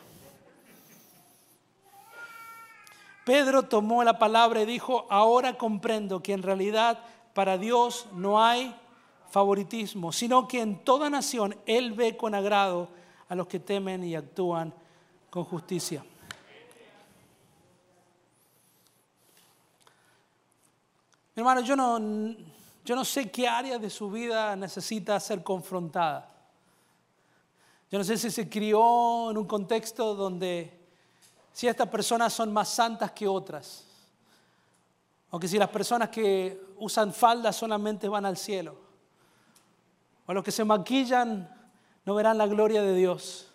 Pedro 3.27 3.63
tomó 3.63 4.05
la 4.05 4.17
palabra 4.17 4.61
y 4.61 4.65
dijo, 4.65 5.05
ahora 5.09 5.57
comprendo 5.57 6.23
que 6.23 6.31
en 6.31 6.41
realidad 6.41 6.97
para 7.33 7.57
Dios 7.57 8.07
no 8.13 8.41
hay 8.41 8.73
favoritismo, 9.29 10.13
sino 10.13 10.47
que 10.47 10.61
en 10.61 10.81
toda 10.85 11.09
nación 11.09 11.53
Él 11.65 11.91
ve 11.91 12.15
con 12.15 12.33
agrado 12.33 12.87
a 13.27 13.35
los 13.35 13.47
que 13.47 13.59
temen 13.59 14.01
y 14.05 14.15
actúan 14.15 14.73
con 15.29 15.43
justicia. 15.43 16.05
hermano, 21.35 21.59
yo 21.59 21.75
no, 21.75 21.99
yo 22.85 22.95
no 22.95 23.03
sé 23.03 23.29
qué 23.29 23.45
área 23.45 23.77
de 23.77 23.89
su 23.89 24.09
vida 24.09 24.55
necesita 24.55 25.19
ser 25.19 25.43
confrontada. 25.43 26.33
Yo 27.91 27.97
no 27.97 28.05
sé 28.05 28.17
si 28.17 28.31
se 28.31 28.47
crió 28.47 29.31
en 29.31 29.37
un 29.37 29.45
contexto 29.45 30.15
donde 30.15 30.76
si 31.57 31.67
estas 31.67 31.89
personas 31.89 32.33
son 32.33 32.53
más 32.53 32.69
santas 32.69 33.13
que 33.13 33.27
otras, 33.27 33.83
o 35.31 35.39
que 35.39 35.47
si 35.47 35.57
las 35.57 35.71
personas 35.71 36.09
que 36.09 36.61
usan 36.77 37.11
faldas 37.11 37.55
solamente 37.55 38.07
van 38.07 38.27
al 38.27 38.37
cielo, 38.37 38.77
o 40.27 40.35
los 40.35 40.43
que 40.43 40.51
se 40.51 40.63
maquillan 40.63 41.49
no 42.05 42.13
verán 42.13 42.37
la 42.37 42.45
gloria 42.45 42.83
de 42.83 42.93
Dios. 42.93 43.47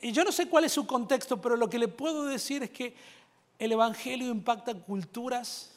Y 0.00 0.12
yo 0.12 0.24
no 0.24 0.32
sé 0.32 0.48
cuál 0.48 0.64
es 0.64 0.72
su 0.72 0.86
contexto, 0.86 1.42
pero 1.42 1.58
lo 1.58 1.68
que 1.68 1.78
le 1.78 1.88
puedo 1.88 2.24
decir 2.24 2.62
es 2.62 2.70
que 2.70 2.96
el 3.58 3.72
Evangelio 3.72 4.30
impacta 4.30 4.72
culturas, 4.72 5.72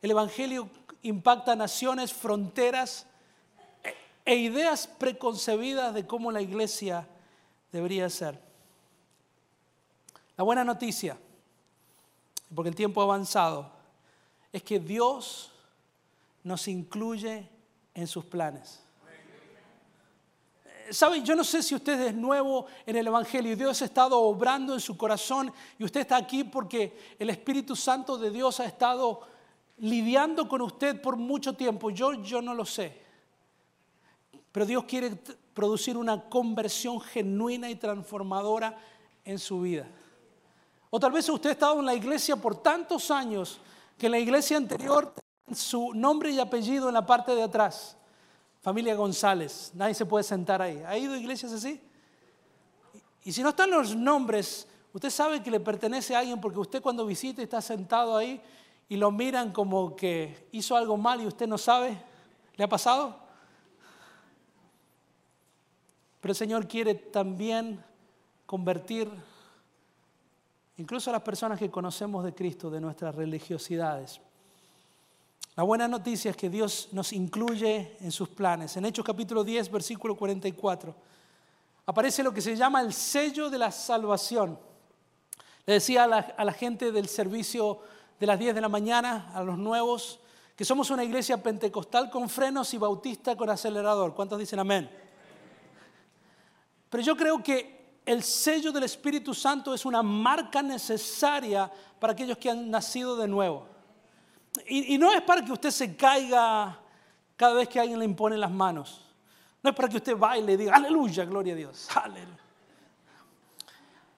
el 0.00 0.12
Evangelio 0.12 0.70
impacta 1.02 1.54
naciones, 1.54 2.14
fronteras 2.14 3.04
e 4.24 4.36
ideas 4.36 4.86
preconcebidas 4.86 5.92
de 5.92 6.06
cómo 6.06 6.32
la 6.32 6.40
iglesia 6.40 7.06
debería 7.70 8.08
ser. 8.08 8.49
La 10.40 10.44
buena 10.44 10.64
noticia, 10.64 11.18
porque 12.54 12.70
el 12.70 12.74
tiempo 12.74 13.02
ha 13.02 13.04
avanzado, 13.04 13.70
es 14.50 14.62
que 14.62 14.80
Dios 14.80 15.52
nos 16.42 16.66
incluye 16.66 17.46
en 17.92 18.06
sus 18.06 18.24
planes. 18.24 18.82
¿Sabe? 20.88 21.20
Yo 21.20 21.36
no 21.36 21.44
sé 21.44 21.62
si 21.62 21.74
usted 21.74 22.00
es 22.00 22.14
nuevo 22.14 22.64
en 22.86 22.96
el 22.96 23.06
Evangelio 23.06 23.54
Dios 23.54 23.82
ha 23.82 23.84
estado 23.84 24.18
obrando 24.18 24.72
en 24.72 24.80
su 24.80 24.96
corazón 24.96 25.52
y 25.78 25.84
usted 25.84 26.00
está 26.00 26.16
aquí 26.16 26.42
porque 26.42 27.14
el 27.18 27.28
Espíritu 27.28 27.76
Santo 27.76 28.16
de 28.16 28.30
Dios 28.30 28.60
ha 28.60 28.64
estado 28.64 29.20
lidiando 29.76 30.48
con 30.48 30.62
usted 30.62 31.02
por 31.02 31.18
mucho 31.18 31.52
tiempo. 31.52 31.90
Yo, 31.90 32.14
yo 32.14 32.40
no 32.40 32.54
lo 32.54 32.64
sé. 32.64 32.98
Pero 34.52 34.64
Dios 34.64 34.84
quiere 34.84 35.16
producir 35.52 35.98
una 35.98 36.30
conversión 36.30 36.98
genuina 36.98 37.68
y 37.68 37.74
transformadora 37.74 38.78
en 39.22 39.38
su 39.38 39.60
vida. 39.60 39.86
O 40.90 40.98
tal 40.98 41.12
vez 41.12 41.28
usted 41.28 41.50
ha 41.50 41.52
estado 41.52 41.78
en 41.78 41.86
la 41.86 41.94
iglesia 41.94 42.34
por 42.34 42.60
tantos 42.60 43.10
años 43.10 43.60
que 43.96 44.06
en 44.06 44.12
la 44.12 44.18
iglesia 44.18 44.56
anterior 44.56 45.14
su 45.54 45.94
nombre 45.94 46.30
y 46.30 46.40
apellido 46.40 46.88
en 46.88 46.94
la 46.94 47.06
parte 47.06 47.34
de 47.34 47.42
atrás. 47.42 47.96
Familia 48.60 48.94
González, 48.94 49.70
nadie 49.74 49.94
se 49.94 50.04
puede 50.04 50.24
sentar 50.24 50.60
ahí. 50.60 50.82
¿Ha 50.86 50.98
ido 50.98 51.14
a 51.14 51.18
iglesias 51.18 51.52
así? 51.52 51.80
Y 53.24 53.32
si 53.32 53.42
no 53.42 53.50
están 53.50 53.70
los 53.70 53.94
nombres, 53.94 54.66
usted 54.92 55.10
sabe 55.10 55.42
que 55.42 55.50
le 55.50 55.60
pertenece 55.60 56.14
a 56.14 56.20
alguien 56.20 56.40
porque 56.40 56.58
usted 56.58 56.82
cuando 56.82 57.06
visita 57.06 57.40
está 57.40 57.60
sentado 57.60 58.16
ahí 58.16 58.40
y 58.88 58.96
lo 58.96 59.12
miran 59.12 59.52
como 59.52 59.94
que 59.94 60.48
hizo 60.52 60.76
algo 60.76 60.96
mal 60.96 61.20
y 61.20 61.26
usted 61.26 61.46
no 61.46 61.56
sabe. 61.56 62.02
¿Le 62.56 62.64
ha 62.64 62.68
pasado? 62.68 63.16
Pero 66.20 66.32
el 66.32 66.36
Señor 66.36 66.66
quiere 66.66 66.94
también 66.94 67.82
convertir 68.44 69.10
incluso 70.80 71.10
a 71.10 71.12
las 71.12 71.22
personas 71.22 71.58
que 71.58 71.70
conocemos 71.70 72.24
de 72.24 72.34
Cristo 72.34 72.70
de 72.70 72.80
nuestras 72.80 73.14
religiosidades. 73.14 74.18
La 75.54 75.62
buena 75.62 75.86
noticia 75.86 76.30
es 76.30 76.36
que 76.38 76.48
Dios 76.48 76.88
nos 76.92 77.12
incluye 77.12 77.98
en 78.00 78.10
sus 78.10 78.30
planes. 78.30 78.78
En 78.78 78.86
Hechos 78.86 79.04
capítulo 79.04 79.44
10, 79.44 79.70
versículo 79.70 80.16
44, 80.16 80.94
aparece 81.84 82.22
lo 82.22 82.32
que 82.32 82.40
se 82.40 82.56
llama 82.56 82.80
el 82.80 82.94
sello 82.94 83.50
de 83.50 83.58
la 83.58 83.70
salvación. 83.70 84.58
Le 85.66 85.74
decía 85.74 86.04
a 86.04 86.44
la, 86.44 86.52
gente 86.52 86.90
del 86.92 87.08
servicio 87.08 87.80
de 88.18 88.26
las 88.26 88.38
10 88.38 88.54
de 88.54 88.60
la 88.62 88.70
mañana, 88.70 89.30
a 89.34 89.42
los 89.42 89.58
nuevos, 89.58 90.18
que 90.56 90.64
somos 90.64 90.90
una 90.90 91.04
iglesia 91.04 91.42
pentecostal 91.42 92.08
con 92.08 92.30
frenos 92.30 92.72
y 92.72 92.78
bautista 92.78 93.36
con 93.36 93.50
acelerador. 93.50 94.14
¿Cuántos 94.14 94.38
dicen 94.38 94.60
amén? 94.60 94.90
Pero 96.88 97.02
yo 97.02 97.14
creo 97.18 97.42
que 97.42 97.79
el 98.04 98.22
sello 98.22 98.72
del 98.72 98.84
Espíritu 98.84 99.34
Santo 99.34 99.74
es 99.74 99.84
una 99.84 100.02
marca 100.02 100.62
necesaria 100.62 101.70
para 101.98 102.12
aquellos 102.12 102.38
que 102.38 102.50
han 102.50 102.70
nacido 102.70 103.16
de 103.16 103.28
nuevo. 103.28 103.66
Y, 104.66 104.98
no 104.98 105.12
es 105.12 105.22
para 105.22 105.44
que 105.44 105.52
usted 105.52 105.70
se 105.70 105.94
caiga 105.96 106.78
cada 107.36 107.54
vez 107.54 107.68
que 107.68 107.78
alguien 107.78 107.98
le 107.98 108.04
impone 108.04 108.36
las 108.36 108.50
manos. 108.50 109.00
No 109.62 109.70
es 109.70 109.76
para 109.76 109.88
que 109.88 109.98
usted 109.98 110.16
baile 110.16 110.54
y 110.54 110.56
diga, 110.56 110.74
aleluya, 110.74 111.24
gloria 111.24 111.52
a 111.52 111.56
Dios, 111.56 111.88
aleluya. 111.94 112.38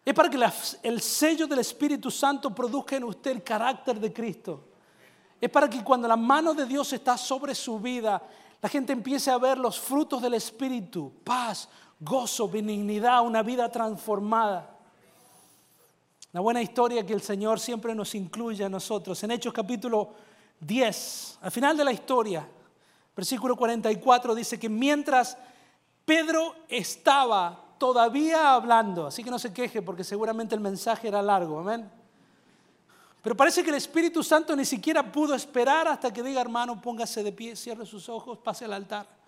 Es 0.04 0.14
para 0.14 0.28
que 0.28 0.38
el 0.82 1.00
sello 1.00 1.46
del 1.46 1.60
Espíritu 1.60 2.10
Santo 2.10 2.52
produzca 2.52 2.96
en 2.96 3.04
usted 3.04 3.30
el 3.30 3.42
carácter 3.42 4.00
de 4.00 4.12
Cristo. 4.12 4.64
Es 5.40 5.50
para 5.50 5.68
que 5.68 5.82
cuando 5.84 6.08
la 6.08 6.16
mano 6.16 6.54
de 6.54 6.66
Dios 6.66 6.92
está 6.92 7.16
sobre 7.16 7.54
su 7.54 7.78
vida, 7.78 8.22
la 8.60 8.68
gente 8.68 8.92
empiece 8.92 9.30
a 9.30 9.38
ver 9.38 9.58
los 9.58 9.78
frutos 9.78 10.22
del 10.22 10.34
Espíritu, 10.34 11.12
paz, 11.24 11.68
gozo, 12.04 12.48
benignidad, 12.48 13.22
una 13.22 13.42
vida 13.42 13.70
transformada. 13.70 14.68
La 16.32 16.40
buena 16.40 16.62
historia 16.62 17.06
que 17.06 17.12
el 17.12 17.22
Señor 17.22 17.60
siempre 17.60 17.94
nos 17.94 18.14
incluye 18.14 18.64
a 18.64 18.68
nosotros. 18.68 19.22
En 19.22 19.30
Hechos 19.30 19.52
capítulo 19.52 20.10
10, 20.60 21.38
al 21.42 21.50
final 21.50 21.76
de 21.76 21.84
la 21.84 21.92
historia, 21.92 22.48
versículo 23.14 23.56
44 23.56 24.34
dice 24.34 24.58
que 24.58 24.68
mientras 24.68 25.36
Pedro 26.04 26.56
estaba 26.68 27.62
todavía 27.78 28.54
hablando, 28.54 29.06
así 29.06 29.22
que 29.22 29.30
no 29.30 29.38
se 29.38 29.52
queje 29.52 29.82
porque 29.82 30.04
seguramente 30.04 30.54
el 30.54 30.60
mensaje 30.60 31.08
era 31.08 31.22
largo, 31.22 31.60
amén. 31.60 31.90
Pero 33.22 33.36
parece 33.36 33.62
que 33.62 33.70
el 33.70 33.76
Espíritu 33.76 34.24
Santo 34.24 34.56
ni 34.56 34.64
siquiera 34.64 35.12
pudo 35.12 35.34
esperar 35.34 35.86
hasta 35.86 36.12
que 36.12 36.24
diga, 36.24 36.40
hermano, 36.40 36.80
póngase 36.80 37.22
de 37.22 37.30
pie, 37.30 37.54
cierre 37.54 37.86
sus 37.86 38.08
ojos, 38.08 38.38
pase 38.38 38.64
al 38.64 38.72
altar. 38.72 39.21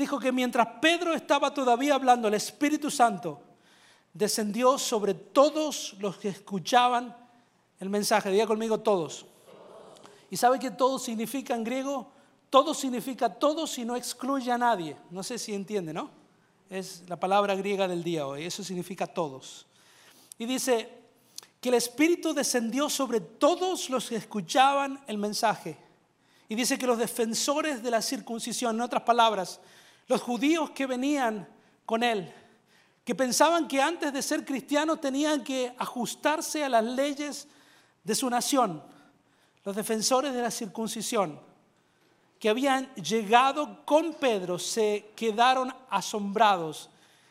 Dijo 0.00 0.18
que 0.18 0.32
mientras 0.32 0.66
Pedro 0.80 1.12
estaba 1.12 1.52
todavía 1.52 1.94
hablando, 1.94 2.26
el 2.26 2.32
Espíritu 2.32 2.90
Santo 2.90 3.38
descendió 4.14 4.78
sobre 4.78 5.12
todos 5.12 5.94
los 5.98 6.16
que 6.16 6.30
escuchaban 6.30 7.14
el 7.78 7.90
mensaje. 7.90 8.30
Diga 8.30 8.46
conmigo 8.46 8.80
todos. 8.80 9.26
¿Y 10.30 10.38
sabe 10.38 10.58
que 10.58 10.70
todo 10.70 10.98
significa 10.98 11.54
en 11.54 11.64
griego? 11.64 12.10
Todo 12.48 12.72
significa 12.72 13.28
todos 13.28 13.76
y 13.76 13.84
no 13.84 13.94
excluye 13.94 14.50
a 14.50 14.56
nadie. 14.56 14.96
No 15.10 15.22
sé 15.22 15.38
si 15.38 15.52
entiende, 15.52 15.92
¿no? 15.92 16.10
Es 16.70 17.02
la 17.06 17.20
palabra 17.20 17.54
griega 17.54 17.86
del 17.86 18.02
día 18.02 18.26
hoy. 18.26 18.46
Eso 18.46 18.64
significa 18.64 19.06
todos. 19.06 19.66
Y 20.38 20.46
dice 20.46 20.88
que 21.60 21.68
el 21.68 21.74
Espíritu 21.74 22.32
descendió 22.32 22.88
sobre 22.88 23.20
todos 23.20 23.90
los 23.90 24.08
que 24.08 24.16
escuchaban 24.16 25.04
el 25.06 25.18
mensaje. 25.18 25.76
Y 26.48 26.54
dice 26.54 26.78
que 26.78 26.86
los 26.86 26.96
defensores 26.96 27.82
de 27.82 27.90
la 27.90 28.00
circuncisión, 28.00 28.76
en 28.76 28.80
otras 28.80 29.02
palabras, 29.02 29.60
los 30.10 30.22
judíos 30.22 30.70
que 30.70 30.88
venían 30.88 31.48
con 31.86 32.02
él, 32.02 32.34
que 33.04 33.14
pensaban 33.14 33.68
que 33.68 33.80
antes 33.80 34.12
de 34.12 34.22
ser 34.22 34.44
cristianos 34.44 35.00
tenían 35.00 35.44
que 35.44 35.72
ajustarse 35.78 36.64
a 36.64 36.68
las 36.68 36.82
leyes 36.82 37.46
de 38.02 38.16
su 38.16 38.28
nación, 38.28 38.82
los 39.64 39.76
defensores 39.76 40.34
de 40.34 40.42
la 40.42 40.50
circuncisión, 40.50 41.38
que 42.40 42.48
habían 42.48 42.92
llegado 42.96 43.86
con 43.86 44.14
Pedro, 44.14 44.58
se 44.58 45.12
quedaron 45.14 45.72
asombrados 45.88 46.90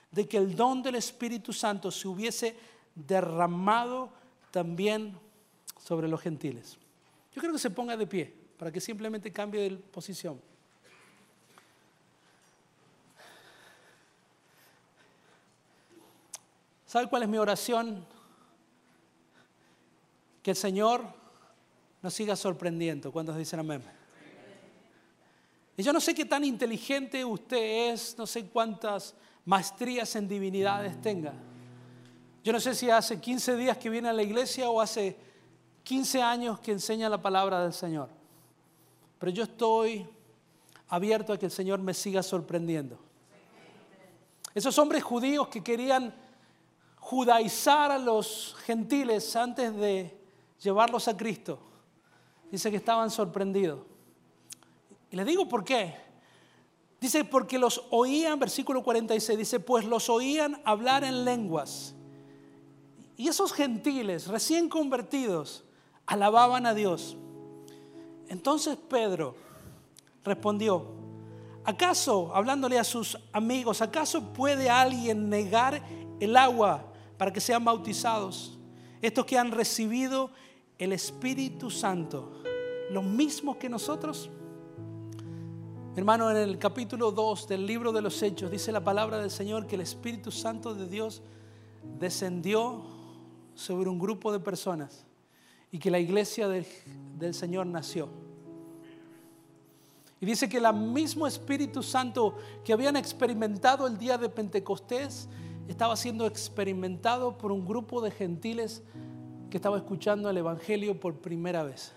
de 0.10 0.26
que 0.26 0.38
el 0.38 0.56
don 0.56 0.82
del 0.82 0.96
Espíritu 0.96 1.52
Santo 1.52 1.92
se 1.92 2.08
hubiese 2.08 2.56
derramado 2.96 4.10
también 4.52 5.20
sobre 5.84 6.08
los 6.08 6.22
gentiles. 6.22 6.78
Yo 7.36 7.42
creo 7.42 7.52
que 7.52 7.60
se 7.60 7.72
ponga 7.72 7.98
de 7.98 8.08
pie 8.08 8.34
para 8.58 8.72
que 8.72 8.80
simplemente 8.80 9.34
cambie 9.34 9.70
de 9.70 9.76
posición. 9.76 10.40
¿Sabe 16.90 17.06
cuál 17.06 17.22
es 17.22 17.30
mi 17.30 17.38
oración? 17.38 18.04
Que 20.42 20.50
el 20.50 20.58
Señor 20.58 21.04
nos 22.02 22.12
siga 22.16 22.36
sorprendiendo. 22.36 23.12
¿Cuántos 23.12 23.38
dicen 23.38 23.60
amén? 23.60 23.84
Y 25.78 25.84
yo 25.84 25.94
no 25.94 26.00
sé 26.02 26.16
qué 26.16 26.26
tan 26.26 26.44
inteligente 26.44 27.24
usted 27.24 27.92
es, 27.92 28.18
no 28.18 28.26
sé 28.26 28.48
cuántas 28.48 29.14
maestrías 29.46 30.16
en 30.16 30.28
divinidades 30.28 31.00
tenga. 31.00 31.34
Yo 32.44 32.52
no 32.52 32.60
sé 32.60 32.74
si 32.74 32.90
hace 32.90 33.22
15 33.22 33.56
días 33.56 33.78
que 33.78 33.92
viene 33.92 34.10
a 34.10 34.14
la 34.14 34.24
iglesia 34.24 34.68
o 34.68 34.82
hace 34.82 35.16
15 35.84 36.24
años 36.24 36.60
que 36.60 36.72
enseña 36.72 37.08
la 37.08 37.22
palabra 37.22 37.62
del 37.62 37.74
Señor. 37.74 38.10
Pero 39.20 39.32
yo 39.32 39.44
estoy 39.44 40.10
abierto 40.88 41.34
a 41.34 41.38
que 41.38 41.46
el 41.46 41.52
Señor 41.52 41.82
me 41.82 41.94
siga 41.94 42.24
sorprendiendo. 42.24 42.98
Esos 44.56 44.76
hombres 44.80 45.04
judíos 45.04 45.50
que 45.50 45.64
querían 45.64 46.28
judaizar 47.00 47.92
a 47.92 47.98
los 47.98 48.56
gentiles 48.66 49.36
antes 49.36 49.76
de 49.76 50.18
llevarlos 50.62 51.08
a 51.08 51.18
Cristo. 51.18 51.60
Dice 52.52 52.70
que 52.70 52.78
estaban 52.78 53.10
sorprendidos. 53.10 53.80
Y 55.12 55.16
les 55.16 55.26
digo 55.26 55.48
por 55.48 55.64
qué. 55.64 55.96
Dice, 57.00 57.24
porque 57.24 57.58
los 57.58 57.84
oían, 57.92 58.40
versículo 58.40 58.84
46, 58.84 59.40
dice, 59.40 59.60
pues 59.60 59.86
los 59.86 60.10
oían 60.10 60.62
hablar 60.66 61.04
en 61.04 61.24
lenguas. 61.24 61.96
Y 63.16 63.28
esos 63.28 63.54
gentiles 63.54 64.28
recién 64.28 64.70
convertidos 64.70 65.64
alababan 66.06 66.66
a 66.66 66.74
Dios. 66.74 67.16
Entonces 68.28 68.78
Pedro 68.78 69.36
respondió, 70.24 70.86
¿acaso, 71.64 72.32
hablándole 72.36 72.78
a 72.78 72.84
sus 72.84 73.18
amigos, 73.32 73.82
acaso 73.82 74.34
puede 74.34 74.70
alguien 74.70 75.30
negar 75.30 75.82
el 76.20 76.36
agua 76.38 76.86
para 77.18 77.32
que 77.32 77.42
sean 77.42 77.64
bautizados. 77.64 78.58
Estos 79.02 79.26
que 79.26 79.38
han 79.38 79.52
recibido 79.52 80.32
el 80.78 80.94
Espíritu 80.94 81.70
Santo, 81.70 82.42
los 82.92 83.04
mismos 83.04 83.58
que 83.58 83.70
nosotros. 83.70 84.30
Hermano, 85.96 86.32
en 86.32 86.38
el 86.38 86.58
capítulo 86.58 87.12
2 87.12 87.48
del 87.48 87.66
libro 87.66 87.92
de 87.92 88.02
los 88.02 88.22
Hechos 88.22 88.50
dice 88.52 88.72
la 88.72 88.84
palabra 88.84 89.18
del 89.18 89.32
Señor 89.32 89.68
que 89.68 89.76
el 89.76 89.82
Espíritu 89.82 90.32
Santo 90.32 90.74
de 90.74 90.88
Dios 90.88 91.22
descendió 92.00 92.84
sobre 93.56 93.90
un 93.90 94.00
grupo 94.00 94.32
de 94.32 94.40
personas 94.40 95.06
y 95.72 95.80
que 95.80 95.92
la 95.92 96.00
iglesia 96.00 96.48
del, 96.48 96.66
del 97.18 97.34
Señor 97.34 97.68
nació. 97.68 98.10
Y 100.22 100.26
dice 100.26 100.50
que 100.50 100.58
el 100.58 100.74
mismo 100.74 101.28
Espíritu 101.28 101.82
Santo 101.82 102.36
que 102.64 102.74
habían 102.74 102.96
experimentado 102.98 103.88
el 103.88 103.98
día 103.98 104.18
de 104.18 104.30
Pentecostés 104.30 105.30
estaba 105.72 105.96
siendo 105.96 106.26
experimentado 106.26 107.38
por 107.38 107.52
un 107.52 107.66
grupo 107.66 108.02
de 108.02 108.12
gentiles 108.12 108.82
que 109.50 109.58
estaba 109.58 109.78
escuchando 109.78 110.30
el 110.30 110.38
Evangelio 110.38 111.00
por 111.00 111.16
primera 111.16 111.64
vez. 111.64 111.94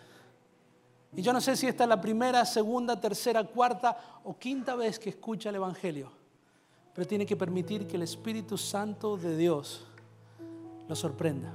Y 1.14 1.22
yo 1.22 1.32
no 1.32 1.40
sé 1.40 1.56
si 1.56 1.66
esta 1.66 1.84
es 1.84 1.88
la 1.88 2.00
primera, 2.00 2.44
segunda, 2.44 3.00
tercera, 3.00 3.44
cuarta 3.44 4.20
o 4.24 4.38
quinta 4.38 4.74
vez 4.74 4.98
que 4.98 5.10
escucha 5.10 5.48
el 5.48 5.56
Evangelio, 5.56 6.10
pero 6.94 7.06
tiene 7.06 7.26
que 7.26 7.36
permitir 7.36 7.86
que 7.86 7.96
el 7.96 8.02
Espíritu 8.02 8.56
Santo 8.56 9.16
de 9.16 9.36
Dios 9.36 9.86
lo 10.88 10.94
sorprenda. 10.94 11.54